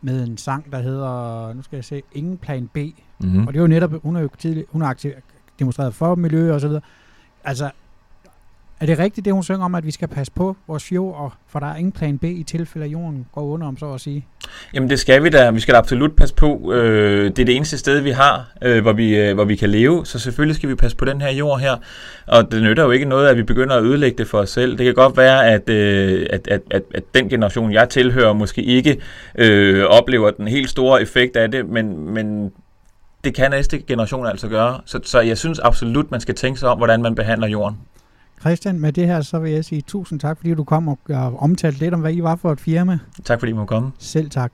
med 0.00 0.24
en 0.24 0.36
sang, 0.36 0.72
der 0.72 0.78
hedder, 0.78 1.52
nu 1.52 1.62
skal 1.62 1.76
jeg 1.76 1.84
se, 1.84 2.02
Ingen 2.12 2.38
Plan 2.38 2.68
B. 2.68 2.76
Mm-hmm. 2.76 3.46
Og 3.46 3.52
det 3.52 3.58
er 3.58 3.62
jo 3.62 3.68
netop, 3.68 4.02
hun 4.02 4.14
har 4.14 4.22
jo 4.22 4.28
tidlig, 4.38 4.64
hun 4.70 4.82
har 4.82 4.88
aktiv, 4.88 5.12
demonstreret 5.58 5.94
for 5.94 6.14
miljø 6.14 6.54
og 6.54 6.60
så 6.60 6.68
videre. 6.68 6.82
Altså, 7.44 7.70
er 8.82 8.86
det 8.86 8.98
rigtigt, 8.98 9.24
det 9.24 9.32
hun 9.32 9.42
synger 9.42 9.64
om, 9.64 9.74
at 9.74 9.86
vi 9.86 9.90
skal 9.90 10.08
passe 10.08 10.32
på 10.32 10.56
vores 10.68 10.84
fjord, 10.84 11.34
for 11.48 11.58
der 11.58 11.66
er 11.66 11.76
ingen 11.76 11.92
plan 11.92 12.18
B 12.18 12.24
i 12.24 12.42
tilfælde, 12.42 12.86
at 12.86 12.92
jorden 12.92 13.26
går 13.32 13.42
under, 13.42 13.66
om 13.66 13.76
så 13.76 13.92
at 13.92 14.00
sige? 14.00 14.26
Jamen 14.74 14.90
det 14.90 15.00
skal 15.00 15.24
vi 15.24 15.28
da. 15.28 15.50
Vi 15.50 15.60
skal 15.60 15.74
da 15.74 15.78
absolut 15.78 16.16
passe 16.16 16.34
på. 16.34 16.72
Øh, 16.72 17.24
det 17.24 17.38
er 17.38 17.44
det 17.44 17.56
eneste 17.56 17.78
sted, 17.78 18.00
vi 18.00 18.10
har, 18.10 18.52
øh, 18.62 18.82
hvor, 18.82 18.92
vi, 18.92 19.16
øh, 19.16 19.34
hvor 19.34 19.44
vi 19.44 19.56
kan 19.56 19.70
leve. 19.70 20.06
Så 20.06 20.18
selvfølgelig 20.18 20.56
skal 20.56 20.68
vi 20.68 20.74
passe 20.74 20.96
på 20.96 21.04
den 21.04 21.20
her 21.20 21.32
jord 21.32 21.60
her. 21.60 21.76
Og 22.26 22.52
det 22.52 22.62
nytter 22.62 22.82
jo 22.84 22.90
ikke 22.90 23.04
noget, 23.04 23.28
at 23.28 23.36
vi 23.36 23.42
begynder 23.42 23.76
at 23.76 23.82
ødelægge 23.82 24.18
det 24.18 24.28
for 24.28 24.38
os 24.38 24.50
selv. 24.50 24.78
Det 24.78 24.84
kan 24.84 24.94
godt 24.94 25.16
være, 25.16 25.46
at, 25.46 25.68
øh, 25.68 26.26
at, 26.30 26.48
at, 26.48 26.60
at, 26.70 26.82
at 26.94 27.02
den 27.14 27.28
generation, 27.28 27.72
jeg 27.72 27.88
tilhører, 27.88 28.32
måske 28.32 28.62
ikke 28.62 29.00
øh, 29.38 29.84
oplever 29.84 30.30
den 30.30 30.48
helt 30.48 30.70
store 30.70 31.02
effekt 31.02 31.36
af 31.36 31.50
det, 31.50 31.68
men, 31.68 32.10
men 32.14 32.52
det 33.24 33.34
kan 33.34 33.50
næste 33.50 33.78
generation 33.78 34.26
altså 34.26 34.48
gøre. 34.48 34.80
Så, 34.86 35.00
så 35.04 35.20
jeg 35.20 35.38
synes 35.38 35.58
absolut, 35.58 36.10
man 36.10 36.20
skal 36.20 36.34
tænke 36.34 36.60
sig 36.60 36.68
om, 36.68 36.78
hvordan 36.78 37.02
man 37.02 37.14
behandler 37.14 37.48
jorden. 37.48 37.76
Christian, 38.42 38.80
med 38.80 38.92
det 38.92 39.06
her, 39.06 39.20
så 39.20 39.38
vil 39.38 39.52
jeg 39.52 39.64
sige 39.64 39.80
tusind 39.80 40.20
tak, 40.20 40.36
fordi 40.36 40.54
du 40.54 40.64
kom 40.64 40.88
og 40.88 40.98
omtalte 41.38 41.78
lidt 41.78 41.94
om, 41.94 42.00
hvad 42.00 42.12
I 42.14 42.22
var 42.22 42.36
for 42.36 42.52
et 42.52 42.60
firma. 42.60 42.98
Tak 43.24 43.38
fordi 43.38 43.50
I 43.50 43.54
må 43.54 43.64
komme. 43.64 43.90
Selv 43.98 44.30
tak. 44.30 44.52